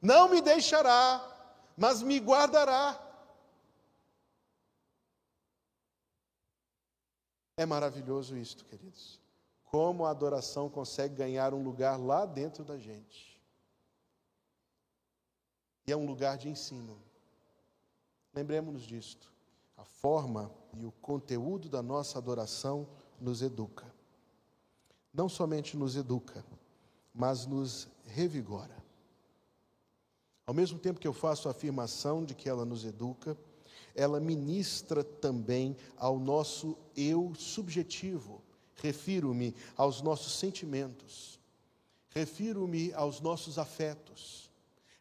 não 0.02 0.30
me 0.30 0.42
deixará, 0.42 1.26
mas 1.76 2.02
me 2.02 2.18
guardará. 2.18 3.06
É 7.58 7.66
maravilhoso 7.66 8.38
isto, 8.38 8.64
queridos. 8.64 9.20
Como 9.66 10.06
a 10.06 10.12
adoração 10.12 10.70
consegue 10.70 11.14
ganhar 11.16 11.54
um 11.54 11.62
lugar 11.62 12.00
lá 12.00 12.26
dentro 12.26 12.64
da 12.64 12.78
gente 12.78 13.29
e 15.89 15.91
é 15.91 15.98
um 15.98 16.05
lugar 16.05 16.38
de 16.38 16.48
ensino. 16.48 17.01
Lembremos-nos 18.31 18.84
disto. 18.84 19.34
A 19.75 19.84
forma 19.84 20.51
e 20.75 20.86
o 20.86 20.91
conteúdo 20.91 21.67
da 21.67 21.81
nossa 21.81 22.19
adoração 22.19 22.88
nos 23.19 23.41
educa. 23.41 23.91
Não 25.12 25.27
somente 25.27 25.75
nos 25.75 25.96
educa, 25.96 26.46
mas 27.12 27.48
nos 27.48 27.88
revigora. 28.05 28.77
Ao 30.46 30.53
mesmo 30.53 30.77
tempo 30.77 31.00
que 31.00 31.08
eu 31.08 31.13
faço 31.13 31.48
a 31.48 31.51
afirmação 31.51 32.24
de 32.24 32.36
que 32.36 32.48
ela 32.48 32.65
nos 32.65 32.86
educa, 32.86 33.36
ela 33.96 34.19
ministra 34.19 35.03
também 35.03 35.75
ao 35.98 36.19
nosso 36.19 36.77
eu 36.96 37.34
subjetivo. 37.34 38.43
Refiro-me 38.75 39.55
aos 39.75 40.03
nossos 40.03 40.34
sentimentos, 40.34 41.39
refiro-me 42.10 42.93
aos 42.93 43.19
nossos 43.19 43.58
afetos, 43.58 44.49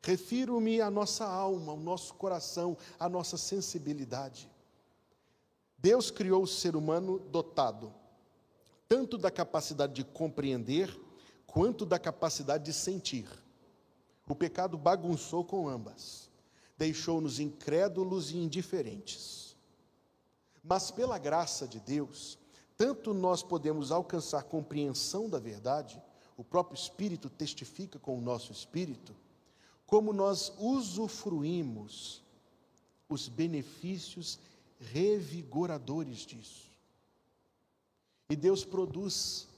refiro-me 0.08 0.80
à 0.80 0.90
nossa 0.90 1.26
alma, 1.26 1.72
ao 1.72 1.78
nosso 1.78 2.14
coração, 2.14 2.76
à 2.98 3.08
nossa 3.08 3.36
sensibilidade. 3.36 4.50
Deus 5.76 6.10
criou 6.10 6.42
o 6.42 6.46
ser 6.46 6.74
humano 6.74 7.18
dotado 7.18 7.92
tanto 8.88 9.18
da 9.18 9.30
capacidade 9.30 9.92
de 9.92 10.04
compreender 10.04 10.98
quanto 11.46 11.84
da 11.84 11.98
capacidade 11.98 12.64
de 12.64 12.72
sentir. 12.72 13.28
O 14.26 14.34
pecado 14.34 14.78
bagunçou 14.78 15.44
com 15.44 15.68
ambas, 15.68 16.30
deixou-nos 16.76 17.38
incrédulos 17.38 18.30
e 18.30 18.38
indiferentes. 18.38 19.54
Mas 20.64 20.90
pela 20.90 21.18
graça 21.18 21.68
de 21.68 21.78
Deus, 21.80 22.38
tanto 22.78 23.12
nós 23.12 23.42
podemos 23.42 23.92
alcançar 23.92 24.44
compreensão 24.44 25.28
da 25.28 25.38
verdade, 25.38 26.02
o 26.34 26.42
próprio 26.42 26.78
Espírito 26.78 27.28
testifica 27.28 27.98
com 27.98 28.16
o 28.16 28.22
nosso 28.22 28.52
espírito, 28.52 29.14
como 29.88 30.12
nós 30.12 30.52
usufruímos 30.58 32.22
os 33.08 33.26
benefícios 33.26 34.38
revigoradores 34.78 36.18
disso. 36.26 36.70
E 38.28 38.36
Deus 38.36 38.66
produz 38.66 39.48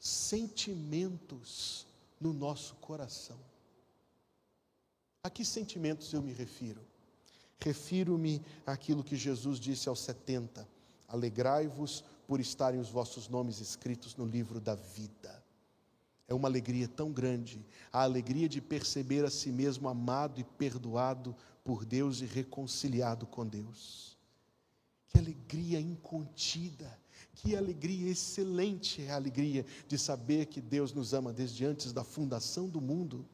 sentimentos 0.00 1.86
no 2.18 2.32
nosso 2.32 2.74
coração. 2.76 3.38
A 5.22 5.28
que 5.28 5.44
sentimentos 5.44 6.10
eu 6.14 6.22
me 6.22 6.32
refiro? 6.32 6.80
Refiro-me 7.60 8.40
àquilo 8.66 9.04
que 9.04 9.16
Jesus 9.16 9.60
disse 9.60 9.90
aos 9.90 10.00
70: 10.00 10.66
Alegrai-vos 11.06 12.02
por 12.26 12.40
estarem 12.40 12.80
os 12.80 12.88
vossos 12.88 13.28
nomes 13.28 13.60
escritos 13.60 14.16
no 14.16 14.24
livro 14.24 14.58
da 14.58 14.74
vida. 14.74 15.43
É 16.26 16.34
uma 16.34 16.48
alegria 16.48 16.88
tão 16.88 17.12
grande, 17.12 17.64
a 17.92 18.02
alegria 18.02 18.48
de 18.48 18.60
perceber 18.60 19.24
a 19.24 19.30
si 19.30 19.52
mesmo 19.52 19.88
amado 19.88 20.40
e 20.40 20.44
perdoado 20.44 21.36
por 21.62 21.84
Deus 21.84 22.20
e 22.20 22.24
reconciliado 22.24 23.26
com 23.26 23.46
Deus. 23.46 24.16
Que 25.08 25.18
alegria 25.18 25.80
incontida, 25.80 26.98
que 27.34 27.54
alegria 27.54 28.10
excelente 28.10 29.02
é 29.02 29.10
a 29.10 29.16
alegria 29.16 29.66
de 29.86 29.98
saber 29.98 30.46
que 30.46 30.60
Deus 30.60 30.92
nos 30.92 31.12
ama 31.12 31.32
desde 31.32 31.64
antes 31.64 31.92
da 31.92 32.02
fundação 32.02 32.68
do 32.68 32.80
mundo 32.80 33.26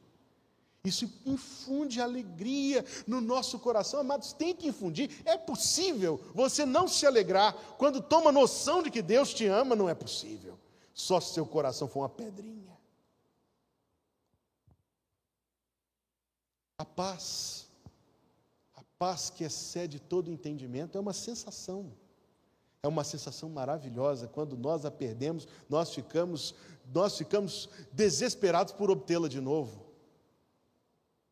isso 0.83 1.11
infunde 1.27 2.01
alegria 2.01 2.85
no 3.07 3.21
nosso 3.21 3.59
coração, 3.59 4.01
amados, 4.01 4.33
tem 4.33 4.55
que 4.55 4.69
infundir. 4.69 5.11
É 5.27 5.37
possível 5.37 6.19
você 6.35 6.65
não 6.65 6.89
se 6.89 7.07
alegrar 7.07 7.53
quando 7.77 8.01
toma 8.01 8.33
noção 8.33 8.83
de 8.83 8.91
que 8.91 9.03
Deus 9.03 9.35
te 9.35 9.47
ama, 9.47 9.77
não 9.77 9.89
é 9.89 9.95
possível. 9.95 10.59
Só 10.95 11.21
se 11.21 11.35
seu 11.35 11.45
coração 11.45 11.87
for 11.87 12.01
uma 12.01 12.09
pedrinha. 12.09 12.80
A 16.81 16.85
paz, 16.87 17.69
a 18.75 18.83
paz 18.99 19.29
que 19.29 19.45
excede 19.45 20.01
todo 20.01 20.31
entendimento, 20.31 20.97
é 20.97 21.01
uma 21.01 21.13
sensação. 21.13 21.93
É 22.83 22.89
uma 22.89 23.05
sensação 23.05 23.51
maravilhosa. 23.51 24.27
Quando 24.27 24.57
nós 24.57 24.87
a 24.87 24.91
perdemos, 24.91 25.47
nós 25.69 25.93
ficamos, 25.93 26.55
nós 26.91 27.19
ficamos 27.19 27.69
desesperados 27.93 28.73
por 28.73 28.91
obtê-la 28.91 29.29
de 29.29 29.43
novo. 29.43 29.85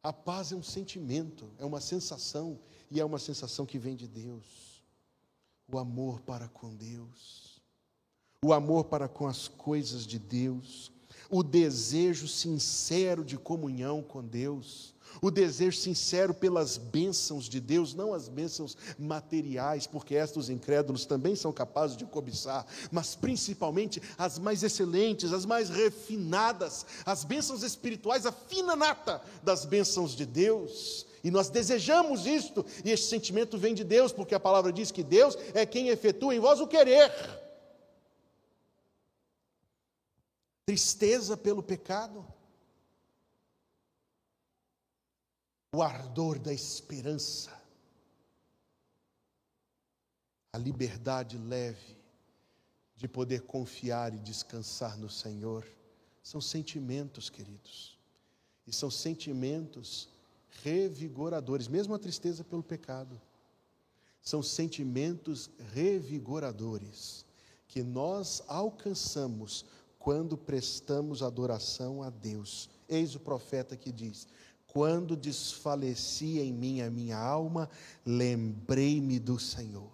A 0.02 0.12
paz 0.12 0.52
é 0.52 0.54
um 0.54 0.62
sentimento, 0.62 1.50
é 1.58 1.64
uma 1.64 1.80
sensação, 1.80 2.60
e 2.90 3.00
é 3.00 3.04
uma 3.04 3.18
sensação 3.18 3.64
que 3.64 3.78
vem 3.78 3.96
de 3.96 4.06
Deus. 4.06 4.84
O 5.66 5.78
amor 5.78 6.20
para 6.20 6.46
com 6.48 6.74
Deus, 6.74 7.58
o 8.44 8.52
amor 8.52 8.84
para 8.84 9.08
com 9.08 9.26
as 9.26 9.48
coisas 9.48 10.06
de 10.06 10.18
Deus, 10.18 10.92
o 11.30 11.42
desejo 11.42 12.28
sincero 12.28 13.24
de 13.24 13.38
comunhão 13.38 14.02
com 14.02 14.22
Deus, 14.22 14.94
o 15.20 15.30
desejo 15.30 15.76
sincero 15.76 16.32
pelas 16.32 16.76
bênçãos 16.76 17.48
de 17.48 17.60
Deus, 17.60 17.94
não 17.94 18.12
as 18.12 18.28
bênçãos 18.28 18.76
materiais, 18.98 19.86
porque 19.86 20.14
estas 20.14 20.38
os 20.38 20.48
incrédulos 20.48 21.04
também 21.04 21.34
são 21.34 21.52
capazes 21.52 21.96
de 21.96 22.06
cobiçar, 22.06 22.64
mas 22.90 23.14
principalmente 23.14 24.00
as 24.16 24.38
mais 24.38 24.62
excelentes, 24.62 25.32
as 25.32 25.44
mais 25.44 25.68
refinadas, 25.68 26.86
as 27.04 27.24
bênçãos 27.24 27.62
espirituais, 27.62 28.24
a 28.24 28.32
fina 28.32 28.74
nata 28.74 29.20
das 29.42 29.64
bênçãos 29.64 30.14
de 30.14 30.24
Deus. 30.24 31.06
E 31.22 31.30
nós 31.30 31.50
desejamos 31.50 32.26
isto, 32.26 32.64
e 32.84 32.90
este 32.90 33.08
sentimento 33.08 33.58
vem 33.58 33.74
de 33.74 33.82
Deus, 33.82 34.12
porque 34.12 34.34
a 34.34 34.40
palavra 34.40 34.72
diz 34.72 34.90
que 34.90 35.02
Deus 35.02 35.36
é 35.52 35.66
quem 35.66 35.88
efetua 35.88 36.34
em 36.34 36.40
vós 36.40 36.60
o 36.60 36.66
querer. 36.66 37.12
Tristeza 40.64 41.36
pelo 41.36 41.62
pecado, 41.62 42.24
o 45.72 45.82
ardor 45.82 46.38
da 46.38 46.52
esperança, 46.52 47.52
a 50.52 50.58
liberdade 50.58 51.36
leve 51.36 51.96
de 52.96 53.06
poder 53.06 53.42
confiar 53.42 54.14
e 54.14 54.18
descansar 54.18 54.98
no 54.98 55.10
Senhor. 55.10 55.66
São 56.22 56.40
sentimentos, 56.40 57.28
queridos, 57.28 57.98
e 58.66 58.72
são 58.72 58.90
sentimentos 58.90 60.08
revigoradores, 60.62 61.68
mesmo 61.68 61.94
a 61.94 61.98
tristeza 61.98 62.42
pelo 62.42 62.62
pecado. 62.62 63.20
São 64.20 64.42
sentimentos 64.42 65.50
revigoradores 65.72 67.24
que 67.68 67.82
nós 67.82 68.42
alcançamos 68.48 69.64
quando 69.98 70.36
prestamos 70.36 71.22
adoração 71.22 72.02
a 72.02 72.10
Deus. 72.10 72.68
Eis 72.88 73.14
o 73.14 73.20
profeta 73.20 73.76
que 73.76 73.92
diz: 73.92 74.26
quando 74.68 75.16
desfalecia 75.16 76.44
em 76.44 76.52
mim 76.52 76.82
a 76.82 76.90
minha 76.90 77.18
alma, 77.18 77.68
lembrei-me 78.04 79.18
do 79.18 79.38
Senhor. 79.38 79.90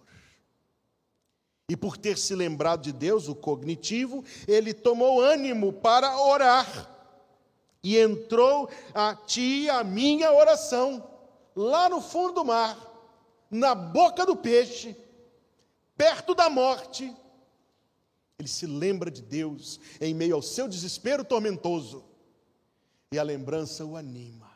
E 1.67 1.75
por 1.75 1.97
ter 1.97 2.17
se 2.17 2.35
lembrado 2.35 2.83
de 2.83 2.91
Deus, 2.91 3.27
o 3.27 3.33
cognitivo, 3.33 4.23
ele 4.47 4.73
tomou 4.73 5.21
ânimo 5.21 5.73
para 5.73 6.19
orar. 6.19 6.91
E 7.81 7.97
entrou 7.97 8.69
a 8.93 9.15
ti 9.15 9.69
a 9.69 9.83
minha 9.83 10.31
oração, 10.31 11.07
lá 11.55 11.89
no 11.89 12.01
fundo 12.01 12.33
do 12.33 12.45
mar, 12.45 12.77
na 13.49 13.73
boca 13.73 14.25
do 14.25 14.35
peixe, 14.35 14.95
perto 15.95 16.35
da 16.35 16.49
morte. 16.49 17.15
Ele 18.37 18.47
se 18.47 18.67
lembra 18.67 19.09
de 19.09 19.21
Deus 19.21 19.79
em 20.01 20.13
meio 20.13 20.35
ao 20.35 20.41
seu 20.41 20.67
desespero 20.67 21.23
tormentoso. 21.23 22.03
E 23.11 23.17
a 23.17 23.23
lembrança 23.23 23.85
o 23.85 23.95
anima. 23.95 24.54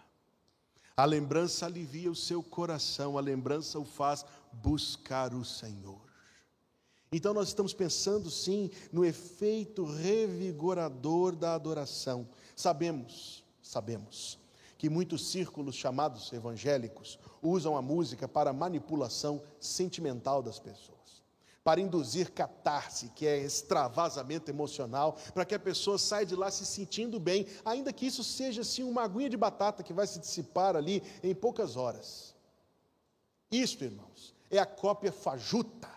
A 0.99 1.05
lembrança 1.05 1.65
alivia 1.65 2.11
o 2.11 2.15
seu 2.15 2.43
coração, 2.43 3.17
a 3.17 3.21
lembrança 3.21 3.79
o 3.79 3.85
faz 3.85 4.25
buscar 4.51 5.33
o 5.33 5.45
Senhor. 5.45 6.01
Então 7.09 7.33
nós 7.33 7.47
estamos 7.47 7.73
pensando 7.73 8.29
sim 8.29 8.69
no 8.91 9.05
efeito 9.05 9.85
revigorador 9.85 11.37
da 11.37 11.55
adoração. 11.55 12.27
Sabemos, 12.53 13.45
sabemos 13.61 14.37
que 14.77 14.89
muitos 14.89 15.31
círculos 15.31 15.73
chamados 15.73 16.33
evangélicos 16.33 17.17
usam 17.41 17.77
a 17.77 17.81
música 17.81 18.27
para 18.27 18.51
manipulação 18.51 19.41
sentimental 19.57 20.43
das 20.43 20.59
pessoas 20.59 20.98
para 21.69 21.81
induzir 21.81 22.31
catarse, 22.31 23.09
que 23.09 23.27
é 23.27 23.37
extravasamento 23.37 24.49
emocional, 24.49 25.15
para 25.35 25.45
que 25.45 25.53
a 25.53 25.59
pessoa 25.59 25.99
saia 25.99 26.25
de 26.25 26.35
lá 26.35 26.49
se 26.49 26.65
sentindo 26.65 27.19
bem, 27.19 27.45
ainda 27.63 27.93
que 27.93 28.07
isso 28.07 28.23
seja 28.23 28.61
assim 28.61 28.81
uma 28.81 29.03
aguinha 29.03 29.29
de 29.29 29.37
batata 29.37 29.83
que 29.83 29.93
vai 29.93 30.07
se 30.07 30.17
dissipar 30.17 30.75
ali 30.75 31.03
em 31.21 31.35
poucas 31.35 31.77
horas. 31.77 32.33
Isto, 33.51 33.83
irmãos, 33.83 34.33
é 34.49 34.57
a 34.57 34.65
cópia 34.65 35.11
fajuta, 35.11 35.87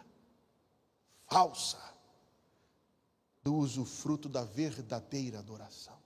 falsa, 1.27 1.79
do 3.43 3.55
usufruto 3.55 4.29
da 4.29 4.45
verdadeira 4.45 5.39
adoração. 5.39 5.97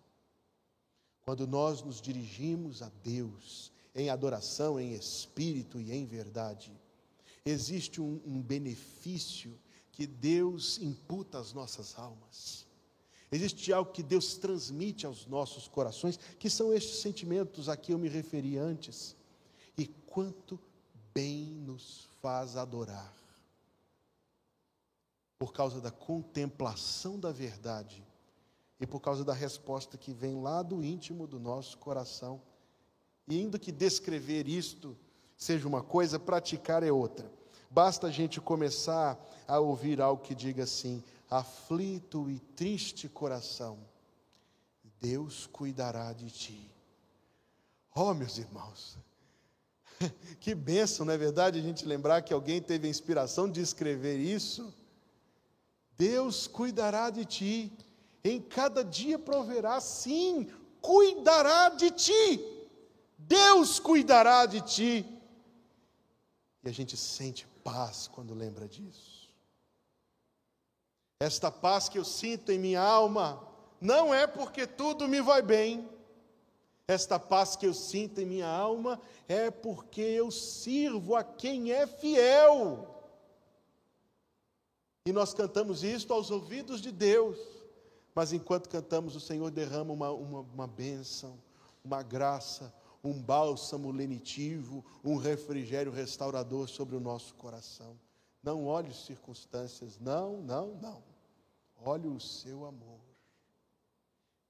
Quando 1.25 1.45
nós 1.45 1.83
nos 1.83 2.01
dirigimos 2.01 2.83
a 2.83 2.91
Deus 3.03 3.73
em 3.97 4.11
adoração, 4.11 4.79
em 4.79 4.93
espírito 4.93 5.81
e 5.81 5.93
em 5.93 6.07
verdade, 6.07 6.73
existe 7.47 8.01
um, 8.01 8.21
um 8.27 8.43
benefício 8.43 9.59
que 9.93 10.07
Deus 10.07 10.79
imputa 10.79 11.39
às 11.39 11.53
nossas 11.53 11.99
almas. 11.99 12.67
Existe 13.31 13.73
algo 13.73 13.93
que 13.93 14.03
Deus 14.03 14.37
transmite 14.37 15.07
aos 15.07 15.27
nossos 15.27 15.67
corações, 15.67 16.19
que 16.39 16.51
são 16.51 16.73
estes 16.73 17.01
sentimentos 17.01 17.69
a 17.69 17.77
que 17.77 17.93
eu 17.93 17.99
me 17.99 18.09
referi 18.09 18.59
antes. 18.59 19.17
E 19.79 19.87
quanto 19.87 20.61
bem 21.15 21.47
nos 21.47 22.09
faz 22.21 22.57
adorar. 22.57 23.15
Por 25.39 25.53
causa 25.53 25.81
da 25.81 25.91
contemplação 25.91 27.19
da 27.19 27.33
verdade 27.33 28.05
e 28.81 28.87
por 28.87 29.01
causa 29.01 29.25
da 29.25 29.33
resposta 29.33 29.97
que 29.97 30.13
vem 30.13 30.41
lá 30.41 30.63
do 30.63 30.83
íntimo 30.83 31.27
do 31.27 31.39
nosso 31.39 31.79
coração 31.79 32.41
E 33.29 33.39
ainda 33.39 33.59
que 33.59 33.73
descrever 33.73 34.47
isto 34.49 34.97
seja 35.37 35.67
uma 35.67 35.83
coisa, 35.83 36.19
praticar 36.19 36.83
é 36.83 36.93
outra. 36.93 37.31
Basta 37.71 38.07
a 38.07 38.11
gente 38.11 38.41
começar 38.41 39.19
a 39.47 39.59
ouvir 39.59 40.01
algo 40.01 40.23
que 40.23 40.35
diga 40.35 40.65
assim: 40.65 41.03
aflito 41.31 42.31
e 42.31 42.39
triste 42.39 43.09
coração, 43.09 43.79
Deus 45.01 45.47
cuidará 45.47 46.13
de 46.13 46.31
ti. 46.31 46.71
Oh, 47.95 48.13
meus 48.15 48.39
irmãos, 48.39 48.99
que 50.41 50.55
bênção, 50.55 51.07
não 51.07 51.13
é 51.13 51.19
verdade? 51.19 51.59
A 51.59 51.63
gente 51.63 51.87
lembrar 51.87 52.23
que 52.23 52.33
alguém 52.33 52.61
teve 52.61 52.87
a 52.87 52.91
inspiração 52.91 53.51
de 53.51 53.61
escrever 53.61 54.19
isso. 54.19 54.73
Deus 55.97 56.47
cuidará 56.47 57.09
de 57.09 57.25
ti, 57.25 57.73
em 58.23 58.41
cada 58.41 58.85
dia 58.85 59.19
proverá, 59.19 59.81
sim, 59.81 60.51
cuidará 60.81 61.71
de 61.71 61.91
ti. 61.91 62.57
Deus 63.17 63.81
cuidará 63.81 64.45
de 64.45 64.61
ti. 64.61 65.07
E 66.63 66.69
a 66.69 66.73
gente 66.73 66.97
sente 66.97 67.47
paz 67.67 68.07
quando 68.07 68.33
lembra 68.33 68.69
disso. 68.69 69.29
Esta 71.19 71.51
paz 71.51 71.89
que 71.89 71.99
eu 71.99 72.05
sinto 72.05 72.53
em 72.53 72.59
minha 72.61 72.81
alma 72.81 73.43
não 73.81 74.15
é 74.15 74.25
porque 74.25 74.69
tudo 74.69 75.09
me 75.09 75.21
vai 75.21 75.43
bem. 75.43 75.91
Esta 76.87 77.19
paz 77.19 77.57
que 77.57 77.67
eu 77.67 77.75
sinto 77.75 78.21
em 78.21 78.25
minha 78.25 78.47
alma 78.47 79.01
é 79.27 79.51
porque 79.51 80.01
eu 80.01 80.31
sirvo 80.31 81.17
a 81.17 81.25
quem 81.25 81.73
é 81.73 81.89
fiel. 81.89 82.95
E 85.05 85.13
nós 85.13 85.35
cantamos 85.35 85.83
isto 85.83 86.13
aos 86.13 86.31
ouvidos 86.31 86.81
de 86.81 86.93
Deus. 86.93 87.37
Mas 88.15 88.33
enquanto 88.33 88.69
cantamos, 88.69 89.17
o 89.17 89.21
Senhor 89.21 89.51
derrama 89.51 89.93
uma, 89.93 90.11
uma, 90.13 90.41
uma 90.41 90.67
bênção, 90.69 91.37
uma 91.85 92.03
graça, 92.03 92.73
um 93.07 93.23
bálsamo 93.23 93.91
lenitivo, 93.91 94.85
um 95.05 95.17
refrigério 95.17 95.93
restaurador 95.93 96.69
sobre 96.69 96.97
o 96.97 97.01
nosso 97.01 97.35
coração. 97.35 97.99
Não 98.43 98.67
olhe 98.67 98.89
as 98.89 99.05
circunstâncias, 99.05 99.99
não, 99.99 100.43
não, 100.43 100.75
não. 100.77 101.03
Olhe 101.77 102.09
o 102.09 102.19
seu 102.19 102.65
amor. 102.65 103.01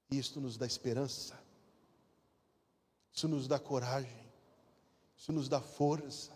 Isto 0.09 0.39
nos 0.39 0.57
dá 0.57 0.65
esperança, 0.65 1.37
isso 3.13 3.27
nos 3.27 3.47
dá 3.47 3.59
coragem, 3.59 4.25
isso 5.15 5.31
nos 5.31 5.49
dá 5.49 5.59
força. 5.59 6.33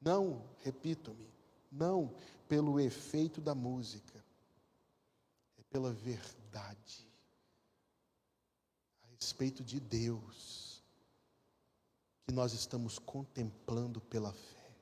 Não, 0.00 0.44
repito-me, 0.62 1.26
não 1.72 2.14
pelo 2.46 2.78
efeito 2.78 3.40
da 3.40 3.54
música, 3.54 4.22
é 5.58 5.62
pela 5.70 5.90
verdade 5.92 7.08
a 9.02 9.06
respeito 9.16 9.64
de 9.64 9.80
Deus 9.80 10.73
que 12.26 12.32
nós 12.32 12.52
estamos 12.52 12.98
contemplando 12.98 14.00
pela 14.00 14.32
fé. 14.32 14.72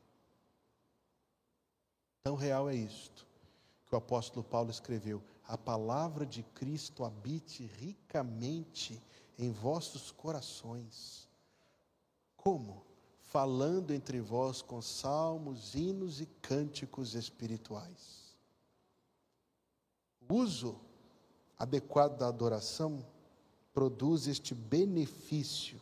Tão 2.22 2.36
real 2.36 2.70
é 2.70 2.74
isto 2.74 3.26
que 3.86 3.94
o 3.94 3.98
apóstolo 3.98 4.44
Paulo 4.44 4.70
escreveu: 4.70 5.22
a 5.44 5.58
palavra 5.58 6.24
de 6.24 6.42
Cristo 6.42 7.04
habite 7.04 7.66
ricamente 7.66 9.02
em 9.38 9.50
vossos 9.50 10.10
corações. 10.12 11.28
Como? 12.36 12.86
Falando 13.20 13.92
entre 13.92 14.20
vós 14.20 14.60
com 14.60 14.80
salmos, 14.82 15.74
hinos 15.74 16.20
e 16.20 16.26
cânticos 16.26 17.14
espirituais. 17.14 18.36
O 20.28 20.34
uso 20.34 20.78
adequado 21.58 22.18
da 22.18 22.28
adoração 22.28 23.04
produz 23.72 24.26
este 24.26 24.54
benefício 24.54 25.80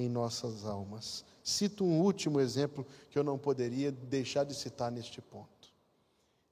em 0.00 0.08
nossas 0.08 0.64
almas. 0.64 1.24
Cito 1.42 1.84
um 1.84 2.00
último 2.00 2.40
exemplo 2.40 2.86
que 3.10 3.18
eu 3.18 3.24
não 3.24 3.38
poderia 3.38 3.90
deixar 3.90 4.44
de 4.44 4.54
citar 4.54 4.90
neste 4.90 5.20
ponto. 5.20 5.72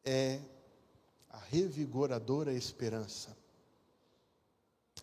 É 0.05 0.41
a 1.29 1.39
revigoradora 1.39 2.53
esperança. 2.53 3.37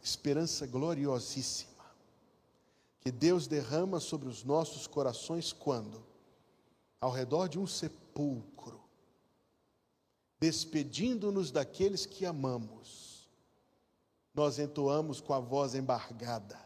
Esperança 0.02 0.68
gloriosíssima 0.68 1.76
que 3.06 3.12
Deus 3.12 3.46
derrama 3.46 4.00
sobre 4.00 4.28
os 4.28 4.44
nossos 4.44 4.88
corações 4.88 5.54
quando, 5.54 6.04
ao 7.00 7.12
redor 7.12 7.48
de 7.48 7.60
um 7.60 7.68
sepulcro, 7.68 8.82
despedindo-nos 10.40 11.52
daqueles 11.52 12.08
que 12.08 12.26
amamos, 12.26 13.30
nós 14.34 14.58
entoamos 14.58 15.22
com 15.22 15.36
a 15.36 15.40
voz 15.40 15.76
embargada: 15.76 16.60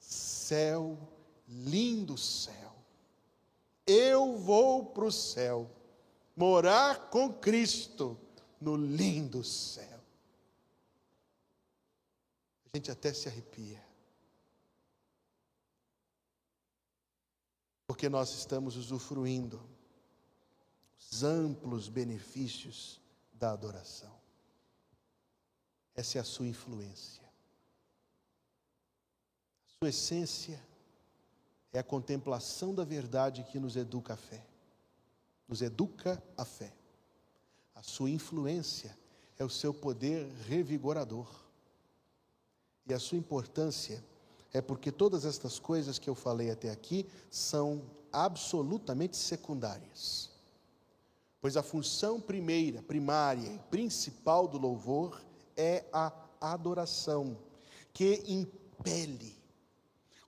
céu 0.00 0.98
lindo 1.46 2.16
céu. 2.18 2.74
Eu 3.86 4.36
vou 4.36 4.86
para 4.86 5.04
o 5.04 5.12
céu, 5.12 5.70
morar 6.34 7.08
com 7.08 7.32
Cristo 7.32 8.18
no 8.60 8.76
lindo 8.76 9.44
céu. 9.44 10.00
A 12.72 12.76
gente 12.76 12.90
até 12.90 13.12
se 13.12 13.28
arrepia. 13.28 13.84
Porque 17.86 18.08
nós 18.08 18.34
estamos 18.34 18.76
usufruindo 18.76 19.64
os 20.98 21.22
amplos 21.22 21.88
benefícios 21.88 23.00
da 23.32 23.52
adoração. 23.52 24.14
Essa 25.94 26.18
é 26.18 26.20
a 26.20 26.24
sua 26.24 26.46
influência. 26.46 27.22
A 29.64 29.78
sua 29.78 29.88
essência 29.88 30.60
é 31.76 31.80
a 31.80 31.84
contemplação 31.84 32.74
da 32.74 32.84
verdade 32.84 33.44
que 33.44 33.58
nos 33.58 33.76
educa 33.76 34.14
a 34.14 34.16
fé. 34.16 34.42
Nos 35.46 35.60
educa 35.60 36.22
a 36.36 36.44
fé. 36.44 36.72
A 37.74 37.82
sua 37.82 38.08
influência 38.08 38.96
é 39.38 39.44
o 39.44 39.50
seu 39.50 39.74
poder 39.74 40.26
revigorador. 40.48 41.28
E 42.86 42.94
a 42.94 42.98
sua 42.98 43.18
importância 43.18 44.02
é 44.54 44.62
porque 44.62 44.90
todas 44.90 45.26
estas 45.26 45.58
coisas 45.58 45.98
que 45.98 46.08
eu 46.08 46.14
falei 46.14 46.50
até 46.50 46.70
aqui 46.70 47.06
são 47.30 47.82
absolutamente 48.10 49.16
secundárias. 49.16 50.30
Pois 51.42 51.58
a 51.58 51.62
função 51.62 52.18
primeira, 52.18 52.80
primária 52.80 53.48
e 53.52 53.58
principal 53.70 54.48
do 54.48 54.56
louvor 54.56 55.20
é 55.54 55.84
a 55.92 56.10
adoração, 56.40 57.36
que 57.92 58.24
impele, 58.26 59.35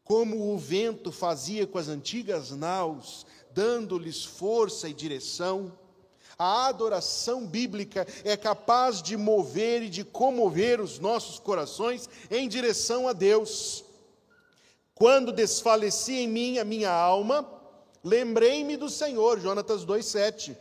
como 0.08 0.54
o 0.54 0.56
vento 0.56 1.12
fazia 1.12 1.66
com 1.66 1.76
as 1.76 1.86
antigas 1.86 2.50
naus, 2.50 3.26
dando-lhes 3.52 4.24
força 4.24 4.88
e 4.88 4.94
direção. 4.94 5.70
A 6.38 6.68
adoração 6.68 7.46
bíblica 7.46 8.06
é 8.24 8.34
capaz 8.34 9.02
de 9.02 9.18
mover 9.18 9.82
e 9.82 9.90
de 9.90 10.04
comover 10.04 10.80
os 10.80 10.98
nossos 10.98 11.38
corações 11.38 12.08
em 12.30 12.48
direção 12.48 13.06
a 13.06 13.12
Deus. 13.12 13.84
Quando 14.94 15.30
desfaleci 15.30 16.14
em 16.14 16.28
mim 16.28 16.58
a 16.58 16.64
minha 16.64 16.90
alma, 16.90 17.46
lembrei-me 18.02 18.78
do 18.78 18.88
Senhor, 18.88 19.38
Jonatas 19.38 19.84
2,7. 19.84 20.56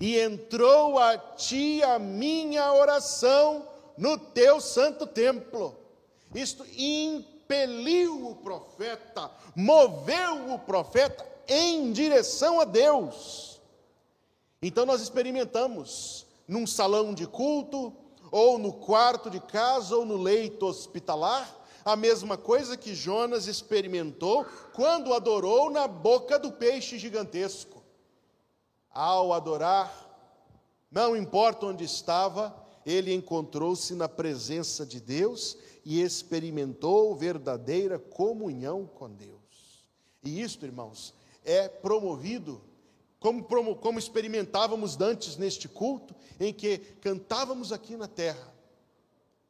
E 0.00 0.16
entrou 0.16 0.96
a 1.00 1.18
ti 1.18 1.82
a 1.82 1.98
minha 1.98 2.72
oração 2.72 3.66
no 3.98 4.16
teu 4.16 4.60
santo 4.60 5.08
templo. 5.08 5.76
Isto 6.32 6.64
impeliu 7.44 8.30
o 8.30 8.36
profeta, 8.36 9.30
moveu 9.54 10.54
o 10.54 10.58
profeta 10.58 11.26
em 11.46 11.92
direção 11.92 12.58
a 12.58 12.64
Deus. 12.64 13.60
Então 14.62 14.86
nós 14.86 15.02
experimentamos 15.02 16.26
num 16.48 16.66
salão 16.66 17.12
de 17.12 17.26
culto, 17.26 17.94
ou 18.30 18.58
no 18.58 18.72
quarto 18.72 19.30
de 19.30 19.38
casa, 19.38 19.94
ou 19.94 20.04
no 20.04 20.16
leito 20.16 20.66
hospitalar, 20.66 21.54
a 21.84 21.94
mesma 21.94 22.36
coisa 22.36 22.76
que 22.76 22.94
Jonas 22.94 23.46
experimentou 23.46 24.44
quando 24.72 25.12
adorou 25.12 25.70
na 25.70 25.86
boca 25.86 26.38
do 26.38 26.50
peixe 26.50 26.98
gigantesco. 26.98 27.82
Ao 28.90 29.32
adorar, 29.32 29.92
não 30.90 31.16
importa 31.16 31.66
onde 31.66 31.84
estava, 31.84 32.63
ele 32.84 33.12
encontrou-se 33.12 33.94
na 33.94 34.08
presença 34.08 34.84
de 34.84 35.00
Deus 35.00 35.56
e 35.84 36.00
experimentou 36.00 37.14
verdadeira 37.14 37.98
comunhão 37.98 38.86
com 38.86 39.10
Deus. 39.10 39.86
E 40.22 40.40
isto, 40.40 40.64
irmãos, 40.64 41.14
é 41.44 41.68
promovido 41.68 42.60
como, 43.20 43.42
como 43.76 43.98
experimentávamos 43.98 45.00
antes 45.00 45.36
neste 45.36 45.66
culto, 45.66 46.14
em 46.38 46.52
que 46.52 46.78
cantávamos 47.00 47.72
aqui 47.72 47.96
na 47.96 48.06
terra, 48.06 48.52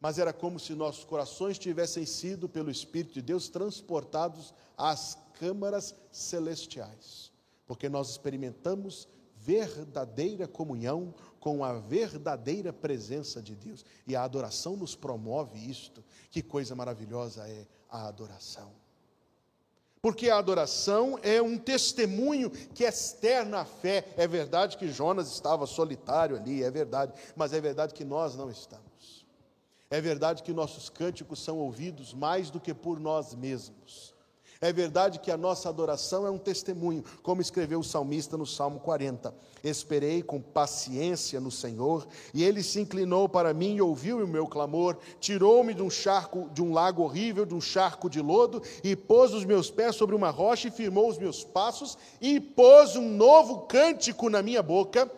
mas 0.00 0.18
era 0.18 0.32
como 0.32 0.60
se 0.60 0.74
nossos 0.74 1.04
corações 1.04 1.58
tivessem 1.58 2.06
sido, 2.06 2.48
pelo 2.48 2.70
Espírito 2.70 3.14
de 3.14 3.22
Deus, 3.22 3.48
transportados 3.48 4.54
às 4.76 5.18
câmaras 5.40 5.94
celestiais, 6.12 7.32
porque 7.66 7.88
nós 7.88 8.10
experimentamos 8.10 9.08
verdadeira 9.44 10.48
comunhão 10.48 11.14
com 11.38 11.62
a 11.62 11.74
verdadeira 11.74 12.72
presença 12.72 13.42
de 13.42 13.54
Deus. 13.54 13.84
E 14.06 14.16
a 14.16 14.24
adoração 14.24 14.76
nos 14.76 14.96
promove 14.96 15.58
isto. 15.58 16.02
Que 16.30 16.42
coisa 16.42 16.74
maravilhosa 16.74 17.46
é 17.46 17.66
a 17.90 18.08
adoração. 18.08 18.72
Porque 20.00 20.28
a 20.28 20.38
adoração 20.38 21.18
é 21.22 21.40
um 21.40 21.58
testemunho 21.58 22.50
que 22.50 22.84
externa 22.84 23.60
a 23.60 23.64
fé. 23.64 24.06
É 24.16 24.26
verdade 24.26 24.76
que 24.76 24.88
Jonas 24.88 25.30
estava 25.30 25.66
solitário 25.66 26.36
ali, 26.36 26.62
é 26.62 26.70
verdade, 26.70 27.12
mas 27.36 27.52
é 27.52 27.60
verdade 27.60 27.94
que 27.94 28.04
nós 28.04 28.36
não 28.36 28.50
estamos. 28.50 29.26
É 29.90 30.00
verdade 30.00 30.42
que 30.42 30.52
nossos 30.52 30.88
cânticos 30.88 31.42
são 31.42 31.58
ouvidos 31.58 32.12
mais 32.12 32.50
do 32.50 32.60
que 32.60 32.74
por 32.74 32.98
nós 32.98 33.34
mesmos. 33.34 34.13
É 34.64 34.72
verdade 34.72 35.18
que 35.18 35.30
a 35.30 35.36
nossa 35.36 35.68
adoração 35.68 36.26
é 36.26 36.30
um 36.30 36.38
testemunho, 36.38 37.04
como 37.22 37.42
escreveu 37.42 37.80
o 37.80 37.84
salmista 37.84 38.34
no 38.34 38.46
Salmo 38.46 38.80
40. 38.80 39.34
Esperei 39.62 40.22
com 40.22 40.40
paciência 40.40 41.38
no 41.38 41.50
Senhor, 41.50 42.08
e 42.32 42.42
ele 42.42 42.62
se 42.62 42.80
inclinou 42.80 43.28
para 43.28 43.52
mim 43.52 43.74
e 43.74 43.82
ouviu 43.82 44.24
o 44.24 44.26
meu 44.26 44.46
clamor, 44.46 44.96
tirou-me 45.20 45.74
de 45.74 45.82
um 45.82 45.90
charco, 45.90 46.48
de 46.50 46.62
um 46.62 46.72
lago 46.72 47.02
horrível, 47.02 47.44
de 47.44 47.54
um 47.54 47.60
charco 47.60 48.08
de 48.08 48.22
lodo, 48.22 48.62
e 48.82 48.96
pôs 48.96 49.34
os 49.34 49.44
meus 49.44 49.70
pés 49.70 49.96
sobre 49.96 50.16
uma 50.16 50.30
rocha 50.30 50.68
e 50.68 50.70
firmou 50.70 51.10
os 51.10 51.18
meus 51.18 51.44
passos, 51.44 51.98
e 52.18 52.40
pôs 52.40 52.96
um 52.96 53.06
novo 53.06 53.66
cântico 53.66 54.30
na 54.30 54.40
minha 54.40 54.62
boca, 54.62 55.12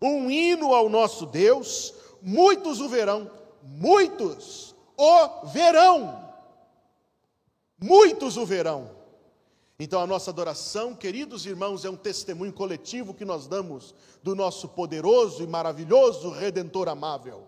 um 0.00 0.30
hino 0.30 0.72
ao 0.72 0.88
nosso 0.88 1.26
Deus. 1.26 1.92
Muitos 2.22 2.80
o 2.80 2.88
verão, 2.88 3.28
muitos 3.64 4.76
o 4.96 5.46
verão 5.48 6.23
muitos 7.84 8.38
o 8.38 8.46
verão. 8.46 8.90
Então, 9.78 10.00
a 10.00 10.06
nossa 10.06 10.30
adoração, 10.30 10.94
queridos 10.94 11.44
irmãos, 11.44 11.84
é 11.84 11.90
um 11.90 11.96
testemunho 11.96 12.52
coletivo 12.52 13.12
que 13.12 13.24
nós 13.24 13.46
damos 13.46 13.94
do 14.22 14.34
nosso 14.34 14.68
poderoso 14.68 15.42
e 15.42 15.46
maravilhoso 15.46 16.30
Redentor 16.30 16.88
amável. 16.88 17.46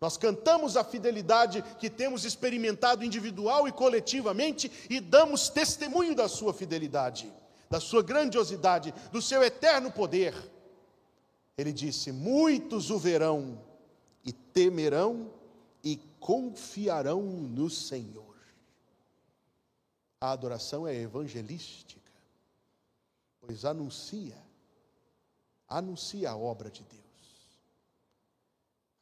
Nós 0.00 0.16
cantamos 0.16 0.76
a 0.76 0.84
fidelidade 0.84 1.64
que 1.78 1.90
temos 1.90 2.24
experimentado 2.24 3.04
individual 3.04 3.66
e 3.66 3.72
coletivamente 3.72 4.70
e 4.88 5.00
damos 5.00 5.48
testemunho 5.48 6.14
da 6.14 6.28
sua 6.28 6.52
fidelidade, 6.52 7.32
da 7.68 7.80
sua 7.80 8.02
grandiosidade, 8.02 8.94
do 9.10 9.20
seu 9.20 9.42
eterno 9.42 9.90
poder. 9.90 10.34
Ele 11.58 11.72
disse: 11.72 12.12
Muitos 12.12 12.90
o 12.90 12.98
verão 12.98 13.58
e 14.24 14.32
temerão 14.32 15.30
e 15.82 15.98
confiarão 16.20 17.22
no 17.22 17.68
Senhor. 17.70 18.23
A 20.24 20.30
adoração 20.30 20.88
é 20.88 20.94
evangelística, 20.94 22.10
pois 23.42 23.66
anuncia, 23.66 24.42
anuncia 25.68 26.30
a 26.30 26.34
obra 26.34 26.70
de 26.70 26.82
Deus. 26.82 27.58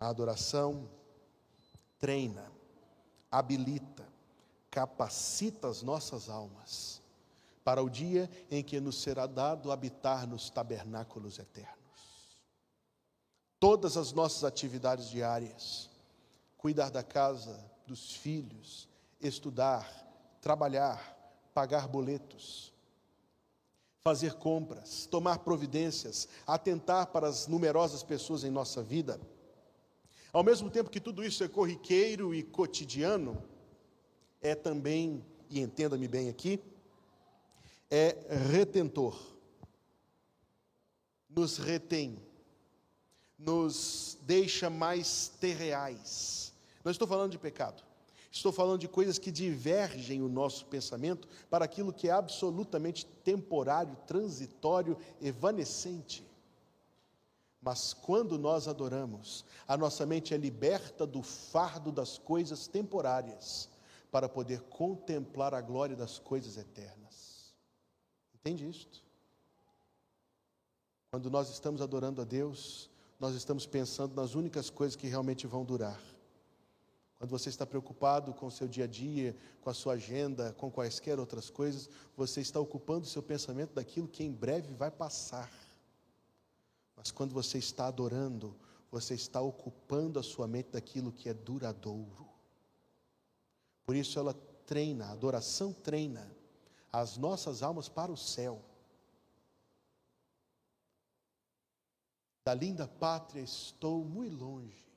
A 0.01 0.09
adoração 0.09 0.91
treina, 1.97 2.51
habilita, 3.31 4.05
capacita 4.69 5.69
as 5.69 5.81
nossas 5.81 6.29
almas 6.29 7.01
para 7.63 7.81
o 7.81 7.89
dia 7.89 8.29
em 8.51 8.61
que 8.61 8.81
nos 8.81 9.01
será 9.01 9.25
dado 9.29 9.71
habitar 9.71 10.27
nos 10.27 10.51
tabernáculos 10.51 11.39
eternos. 11.39 12.37
Todas 13.61 13.97
as 13.97 14.11
nossas 14.11 14.43
atividades 14.43 15.09
diárias, 15.09 15.89
cuidar 16.59 16.91
da 16.91 17.05
casa, 17.05 17.65
dos 17.87 18.11
filhos, 18.13 18.89
estudar, 19.21 20.11
trabalhar, 20.43 21.17
pagar 21.55 21.87
boletos, 21.87 22.75
fazer 24.03 24.35
compras, 24.35 25.07
tomar 25.07 25.39
providências, 25.39 26.29
atentar 26.45 27.07
para 27.07 27.29
as 27.29 27.47
numerosas 27.47 28.03
pessoas 28.03 28.43
em 28.43 28.51
nossa 28.51 28.83
vida. 28.83 29.21
Ao 30.33 30.43
mesmo 30.43 30.69
tempo 30.69 30.91
que 30.91 31.01
tudo 31.01 31.25
isso 31.25 31.45
é 31.45 31.49
corriqueiro 31.49 32.35
e 32.35 32.43
cotidiano, 32.43 33.41
é 34.41 34.57
também, 34.57 35.25
e 35.49 35.61
entenda-me 35.61 36.09
bem 36.09 36.29
aqui, 36.29 36.61
é 37.89 38.17
retentor. 38.51 39.17
Nos 41.31 41.57
retém, 41.57 42.19
nos 43.39 44.19
deixa 44.23 44.69
mais 44.69 45.29
terreais. 45.41 46.53
Não 46.85 46.91
estou 46.91 47.07
falando 47.07 47.31
de 47.31 47.39
pecado. 47.39 47.92
Estou 48.33 48.51
falando 48.51 48.81
de 48.81 48.89
coisas 48.89 49.19
que 49.19 49.31
divergem 49.31 50.23
o 50.23 50.29
nosso 50.29 50.65
pensamento 50.65 51.29
para 51.51 51.67
aquilo 51.67 51.93
que 51.93 52.09
é 52.09 52.13
absolutamente 52.13 53.05
temporário, 53.05 53.95
transitório, 54.07 54.97
evanescente. 55.21 56.27
Mas 57.61 57.93
quando 57.93 58.39
nós 58.39 58.67
adoramos, 58.67 59.45
a 59.69 59.77
nossa 59.77 60.07
mente 60.07 60.33
é 60.33 60.39
liberta 60.39 61.07
do 61.07 61.23
fardo 61.23 61.93
das 61.93 62.17
coisas 62.17 62.67
temporárias 62.67 63.69
para 64.11 64.31
poder 64.31 64.63
contemplar 64.63 65.53
a 65.53 65.61
glória 65.61 65.95
das 65.95 66.19
coisas 66.19 66.57
eternas. 66.57 67.53
Entende 68.35 68.67
isto? 68.67 69.05
Quando 71.11 71.31
nós 71.31 71.51
estamos 71.51 71.83
adorando 71.83 72.23
a 72.23 72.25
Deus, 72.25 72.89
nós 73.21 73.35
estamos 73.35 73.67
pensando 73.67 74.15
nas 74.15 74.35
únicas 74.35 74.71
coisas 74.71 74.97
que 74.97 75.07
realmente 75.07 75.47
vão 75.47 75.67
durar. 75.67 76.01
Quando 77.23 77.31
você 77.31 77.51
está 77.51 77.65
preocupado 77.65 78.35
com 78.35 78.47
o 78.47 78.51
seu 78.51 78.67
dia 78.67 78.83
a 78.83 78.87
dia, 78.89 79.37
com 79.61 79.71
a 79.71 79.75
sua 79.75 79.93
agenda, 79.93 80.53
com 80.55 80.69
quaisquer 80.69 81.21
outras 81.21 81.49
coisas, 81.49 81.89
você 82.17 82.41
está 82.41 82.59
ocupando 82.59 83.07
o 83.07 83.09
seu 83.09 83.23
pensamento 83.23 83.73
daquilo 83.75 84.09
que 84.09 84.25
em 84.25 84.33
breve 84.33 84.75
vai 84.75 84.91
passar. 84.91 85.49
Mas 86.97 87.13
quando 87.13 87.33
você 87.33 87.59
está 87.59 87.87
adorando, 87.87 88.57
você 88.91 89.15
está 89.15 89.41
ocupando 89.41 90.19
a 90.19 90.23
sua 90.25 90.49
mente 90.49 90.71
daquilo 90.73 91.13
que 91.13 91.29
é 91.29 91.33
duradouro. 91.33 92.29
Por 93.87 93.95
isso 93.95 94.19
ela 94.19 94.35
treina, 94.67 95.07
a 95.07 95.13
adoração 95.13 95.73
treina 95.73 96.29
as 96.93 97.17
nossas 97.17 97.63
almas 97.63 97.89
para 97.89 98.11
o 98.11 98.17
céu. 98.17 98.61
Da 102.45 102.53
linda 102.53 102.89
pátria 102.89 103.43
estou 103.43 104.05
muito 104.05 104.45
longe 104.45 104.92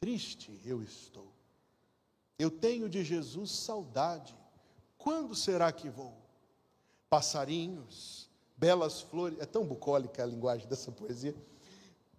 Triste 0.00 0.60
eu 0.64 0.82
estou. 0.82 1.32
Eu 2.38 2.50
tenho 2.50 2.88
de 2.88 3.02
Jesus 3.02 3.50
saudade. 3.50 4.36
Quando 4.96 5.34
será 5.34 5.72
que 5.72 5.88
vou? 5.88 6.14
Passarinhos, 7.10 8.28
belas 8.56 9.00
flores. 9.00 9.38
É 9.40 9.46
tão 9.46 9.66
bucólica 9.66 10.22
a 10.22 10.26
linguagem 10.26 10.68
dessa 10.68 10.92
poesia. 10.92 11.34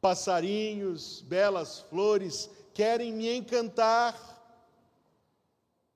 Passarinhos, 0.01 1.21
belas 1.21 1.79
flores 1.79 2.49
querem 2.73 3.13
me 3.13 3.33
encantar. 3.33 4.13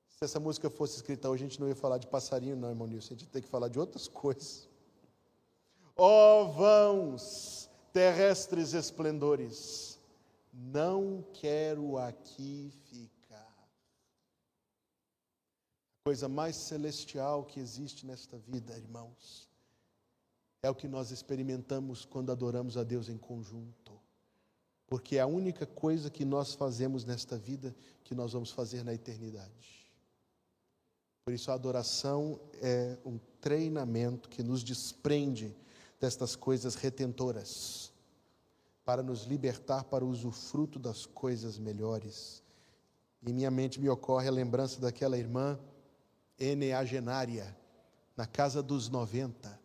Se 0.10 0.24
essa 0.24 0.40
música 0.40 0.70
fosse 0.70 0.98
escrita 0.98 1.30
hoje, 1.30 1.44
a 1.44 1.48
gente 1.48 1.60
não 1.60 1.68
ia 1.68 1.76
falar 1.76 1.98
de 1.98 2.08
passarinho, 2.08 2.56
não, 2.56 2.70
irmão 2.70 2.88
Nilson. 2.88 3.14
A 3.14 3.18
gente 3.18 3.26
ia 3.26 3.32
ter 3.32 3.42
que 3.42 3.48
falar 3.48 3.68
de 3.68 3.80
outras 3.80 4.08
coisas. 4.08 4.70
Ó 5.98 6.44
oh, 6.44 6.52
vãos, 6.52 7.70
terrestres 7.92 8.74
esplendores 8.74 9.93
não 10.54 11.26
quero 11.34 11.98
aqui 11.98 12.72
ficar. 12.84 13.54
A 16.02 16.06
coisa 16.06 16.30
mais 16.30 16.56
celestial 16.56 17.44
que 17.44 17.60
existe 17.60 18.06
nesta 18.06 18.38
vida, 18.38 18.78
irmãos, 18.78 19.50
é 20.62 20.70
o 20.70 20.76
que 20.76 20.88
nós 20.88 21.10
experimentamos 21.10 22.06
quando 22.06 22.32
adoramos 22.32 22.78
a 22.78 22.84
Deus 22.84 23.10
em 23.10 23.18
conjunto. 23.18 24.00
Porque 24.86 25.18
é 25.18 25.22
a 25.22 25.28
única 25.28 25.66
coisa 25.66 26.10
que 26.10 26.24
nós 26.24 26.54
fazemos 26.54 27.04
nesta 27.04 27.36
vida 27.36 27.76
que 28.04 28.14
nós 28.14 28.34
vamos 28.34 28.52
fazer 28.52 28.84
na 28.84 28.94
eternidade. 28.94 29.92
Por 31.26 31.34
isso, 31.34 31.50
a 31.50 31.56
adoração 31.56 32.40
é 32.62 32.98
um 33.06 33.18
treinamento 33.40 34.30
que 34.30 34.44
nos 34.44 34.64
desprende 34.64 35.56
destas 36.00 36.36
coisas 36.36 36.76
retentoras 36.76 37.93
para 38.86 39.02
nos 39.02 39.24
libertar 39.24 39.86
para 39.86 40.04
o 40.04 40.10
usufruto 40.10 40.78
das 40.78 41.06
coisas 41.06 41.58
melhores. 41.58 42.44
Em 43.26 43.34
minha 43.34 43.50
mente 43.50 43.80
me 43.80 43.90
ocorre 43.90 44.28
a 44.28 44.32
lembrança 44.32 44.80
daquela 44.82 45.18
irmã 45.18 45.60
eneagenária, 46.38 47.58
na 48.16 48.28
casa 48.28 48.62
dos 48.62 48.90
90, 48.90 49.60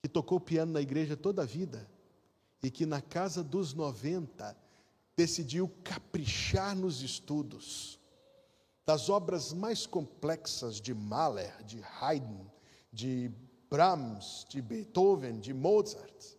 que 0.00 0.08
tocou 0.08 0.40
piano 0.40 0.72
na 0.72 0.80
igreja 0.80 1.16
toda 1.16 1.42
a 1.42 1.46
vida 1.46 1.88
e 2.62 2.70
que 2.70 2.86
na 2.86 3.00
casa 3.00 3.42
dos 3.44 3.74
90 3.74 4.56
decidiu 5.16 5.70
caprichar 5.84 6.74
nos 6.74 7.02
estudos 7.02 8.00
das 8.84 9.08
obras 9.08 9.52
mais 9.52 9.86
complexas 9.86 10.80
de 10.80 10.92
Mahler, 10.92 11.62
de 11.62 11.82
Haydn, 12.00 12.46
de 12.92 13.30
Brahms, 13.72 14.44
de 14.50 14.60
Beethoven, 14.60 15.40
de 15.40 15.54
Mozart. 15.54 16.36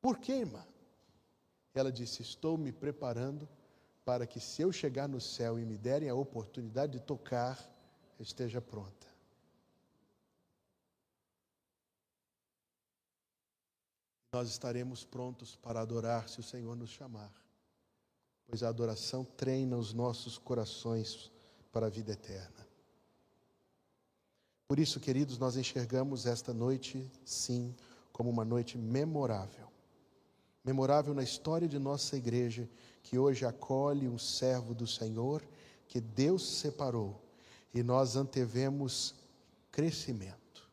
Por 0.00 0.16
quê, 0.18 0.36
irmã? 0.36 0.66
Ela 1.74 1.92
disse: 1.92 2.22
Estou 2.22 2.56
me 2.56 2.72
preparando 2.72 3.46
para 4.02 4.26
que, 4.26 4.40
se 4.40 4.62
eu 4.62 4.72
chegar 4.72 5.06
no 5.06 5.20
céu 5.20 5.58
e 5.58 5.64
me 5.66 5.76
derem 5.76 6.08
a 6.08 6.14
oportunidade 6.14 6.92
de 6.92 7.00
tocar, 7.00 7.58
esteja 8.18 8.62
pronta. 8.62 9.06
Nós 14.32 14.48
estaremos 14.48 15.04
prontos 15.04 15.54
para 15.54 15.82
adorar 15.82 16.30
se 16.30 16.40
o 16.40 16.42
Senhor 16.42 16.74
nos 16.74 16.88
chamar, 16.88 17.30
pois 18.46 18.62
a 18.62 18.70
adoração 18.70 19.22
treina 19.22 19.76
os 19.76 19.92
nossos 19.92 20.38
corações 20.38 21.30
para 21.70 21.88
a 21.88 21.90
vida 21.90 22.12
eterna. 22.12 22.73
Por 24.66 24.78
isso, 24.78 24.98
queridos, 24.98 25.38
nós 25.38 25.56
enxergamos 25.56 26.26
esta 26.26 26.52
noite, 26.54 27.10
sim, 27.24 27.74
como 28.12 28.30
uma 28.30 28.44
noite 28.44 28.78
memorável. 28.78 29.68
Memorável 30.64 31.12
na 31.12 31.22
história 31.22 31.68
de 31.68 31.78
nossa 31.78 32.16
igreja, 32.16 32.68
que 33.02 33.18
hoje 33.18 33.44
acolhe 33.44 34.08
um 34.08 34.18
servo 34.18 34.74
do 34.74 34.86
Senhor 34.86 35.42
que 35.86 36.00
Deus 36.00 36.46
separou 36.58 37.22
e 37.72 37.82
nós 37.82 38.16
antevemos 38.16 39.14
crescimento. 39.70 40.68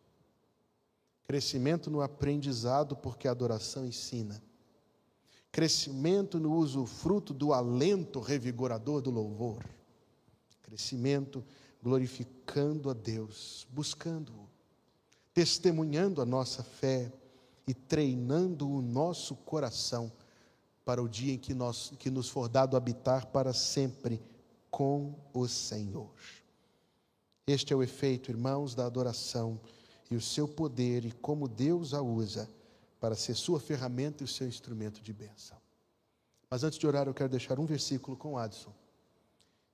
Crescimento 1.25 1.89
no 1.89 2.01
aprendizado, 2.01 2.95
porque 2.95 3.27
a 3.27 3.31
adoração 3.31 3.85
ensina. 3.85 4.41
Crescimento 5.51 6.39
no 6.39 6.53
uso 6.53 6.85
fruto 6.85 7.33
do 7.33 7.53
alento 7.53 8.19
revigorador 8.19 9.01
do 9.01 9.09
louvor. 9.09 9.63
Crescimento 10.61 11.43
glorificando 11.81 12.89
a 12.89 12.93
Deus, 12.93 13.67
buscando-o, 13.71 14.47
testemunhando 15.33 16.21
a 16.21 16.25
nossa 16.25 16.63
fé 16.63 17.11
e 17.67 17.73
treinando 17.73 18.69
o 18.69 18.81
nosso 18.81 19.35
coração 19.35 20.11
para 20.83 21.01
o 21.01 21.07
dia 21.07 21.33
em 21.33 21.37
que, 21.37 21.53
nós, 21.53 21.93
que 21.97 22.09
nos 22.09 22.29
for 22.29 22.47
dado 22.47 22.75
habitar 22.75 23.27
para 23.27 23.53
sempre 23.53 24.21
com 24.69 25.15
o 25.33 25.47
Senhor. 25.47 26.11
Este 27.47 27.73
é 27.73 27.75
o 27.75 27.83
efeito, 27.83 28.31
irmãos, 28.31 28.75
da 28.75 28.85
adoração 28.85 29.59
e 30.09 30.15
o 30.15 30.21
seu 30.21 30.47
poder 30.47 31.05
e 31.05 31.11
como 31.11 31.47
Deus 31.47 31.93
a 31.93 32.01
usa 32.01 32.49
para 32.99 33.15
ser 33.15 33.35
sua 33.35 33.59
ferramenta 33.59 34.23
e 34.23 34.25
o 34.25 34.27
seu 34.27 34.47
instrumento 34.47 35.01
de 35.01 35.11
bênção. 35.11 35.57
Mas 36.49 36.63
antes 36.63 36.77
de 36.77 36.85
orar, 36.85 37.07
eu 37.07 37.13
quero 37.13 37.29
deixar 37.29 37.59
um 37.59 37.65
versículo 37.65 38.15
com 38.15 38.37
Adson. 38.37 38.73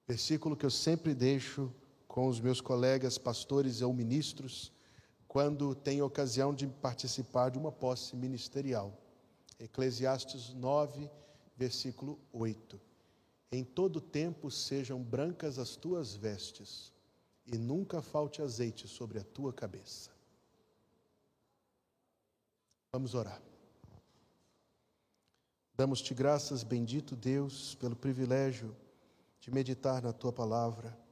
Versículo 0.08 0.56
que 0.56 0.66
eu 0.66 0.70
sempre 0.70 1.14
deixo 1.14 1.74
com 2.18 2.28
os 2.28 2.40
meus 2.40 2.60
colegas 2.60 3.20
pastores 3.20 3.84
ou 3.84 3.94
ministros 3.94 4.74
quando 5.28 5.76
tenho 5.76 6.04
ocasião 6.04 6.52
de 6.52 6.66
participar 6.66 7.52
de 7.52 7.60
uma 7.60 7.72
posse 7.72 8.16
ministerial. 8.16 8.92
Eclesiastes 9.60 10.52
9, 10.52 11.12
versículo 11.56 12.20
8. 12.34 12.82
Em 13.52 13.64
todo 13.64 14.02
tempo 14.02 14.50
sejam 14.50 15.00
brancas 15.00 15.60
as 15.60 15.76
tuas 15.76 16.16
vestes, 16.16 16.92
e 17.46 17.56
nunca 17.56 18.02
falte 18.02 18.42
azeite 18.42 18.88
sobre 18.88 19.20
a 19.20 19.24
tua 19.24 19.54
cabeça. 19.54 20.10
Vamos 22.92 23.14
orar. 23.14 23.44
Damos-te 25.76 26.16
graças, 26.16 26.64
bendito 26.64 27.16
Deus, 27.16 27.76
pelo 27.76 27.96
privilégio 27.96 28.76
de 29.40 29.52
meditar 29.52 30.02
na 30.02 30.12
tua 30.12 30.34
palavra 30.34 31.06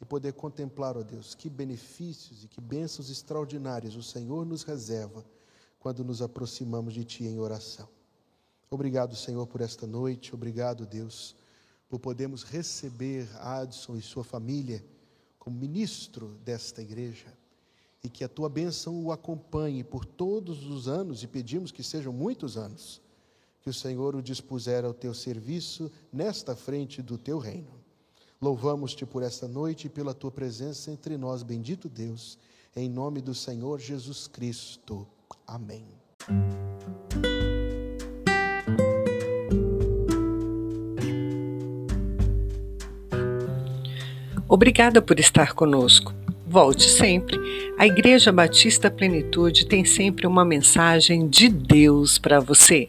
e 0.00 0.04
poder 0.04 0.32
contemplar, 0.32 0.96
ó 0.96 1.02
Deus, 1.02 1.34
que 1.34 1.50
benefícios 1.50 2.44
e 2.44 2.48
que 2.48 2.60
bênçãos 2.60 3.10
extraordinárias 3.10 3.94
o 3.94 4.02
Senhor 4.02 4.46
nos 4.46 4.62
reserva 4.62 5.24
quando 5.78 6.04
nos 6.04 6.22
aproximamos 6.22 6.94
de 6.94 7.04
Ti 7.04 7.24
em 7.24 7.38
oração. 7.38 7.88
Obrigado, 8.70 9.16
Senhor, 9.16 9.46
por 9.46 9.60
esta 9.60 9.86
noite. 9.86 10.34
Obrigado, 10.34 10.86
Deus, 10.86 11.34
por 11.88 11.98
podermos 11.98 12.44
receber 12.44 13.28
Adson 13.36 13.96
e 13.96 14.02
sua 14.02 14.22
família 14.22 14.84
como 15.38 15.58
ministro 15.58 16.28
desta 16.44 16.80
igreja 16.80 17.36
e 18.02 18.08
que 18.08 18.24
a 18.24 18.28
tua 18.28 18.48
bênção 18.48 19.02
o 19.04 19.12
acompanhe 19.12 19.84
por 19.84 20.04
todos 20.04 20.66
os 20.66 20.88
anos, 20.88 21.22
e 21.22 21.26
pedimos 21.26 21.70
que 21.70 21.82
sejam 21.82 22.12
muitos 22.12 22.56
anos, 22.56 23.00
que 23.60 23.68
o 23.68 23.74
Senhor 23.74 24.16
o 24.16 24.22
dispuser 24.22 24.84
ao 24.84 24.94
teu 24.94 25.12
serviço 25.12 25.90
nesta 26.10 26.56
frente 26.56 27.02
do 27.02 27.18
teu 27.18 27.38
reino. 27.38 27.79
Louvamos-te 28.42 29.04
por 29.04 29.22
esta 29.22 29.46
noite 29.46 29.86
e 29.86 29.90
pela 29.90 30.14
tua 30.14 30.30
presença 30.30 30.90
entre 30.90 31.18
nós, 31.18 31.42
bendito 31.42 31.90
Deus, 31.90 32.38
em 32.74 32.88
nome 32.88 33.20
do 33.20 33.34
Senhor 33.34 33.78
Jesus 33.78 34.26
Cristo. 34.26 35.06
Amém. 35.46 35.84
Obrigada 44.48 45.02
por 45.02 45.20
estar 45.20 45.52
conosco. 45.52 46.14
Volte 46.46 46.84
sempre. 46.84 47.38
A 47.78 47.86
Igreja 47.86 48.32
Batista 48.32 48.90
Plenitude 48.90 49.66
tem 49.66 49.84
sempre 49.84 50.26
uma 50.26 50.46
mensagem 50.46 51.28
de 51.28 51.50
Deus 51.50 52.18
para 52.18 52.40
você. 52.40 52.88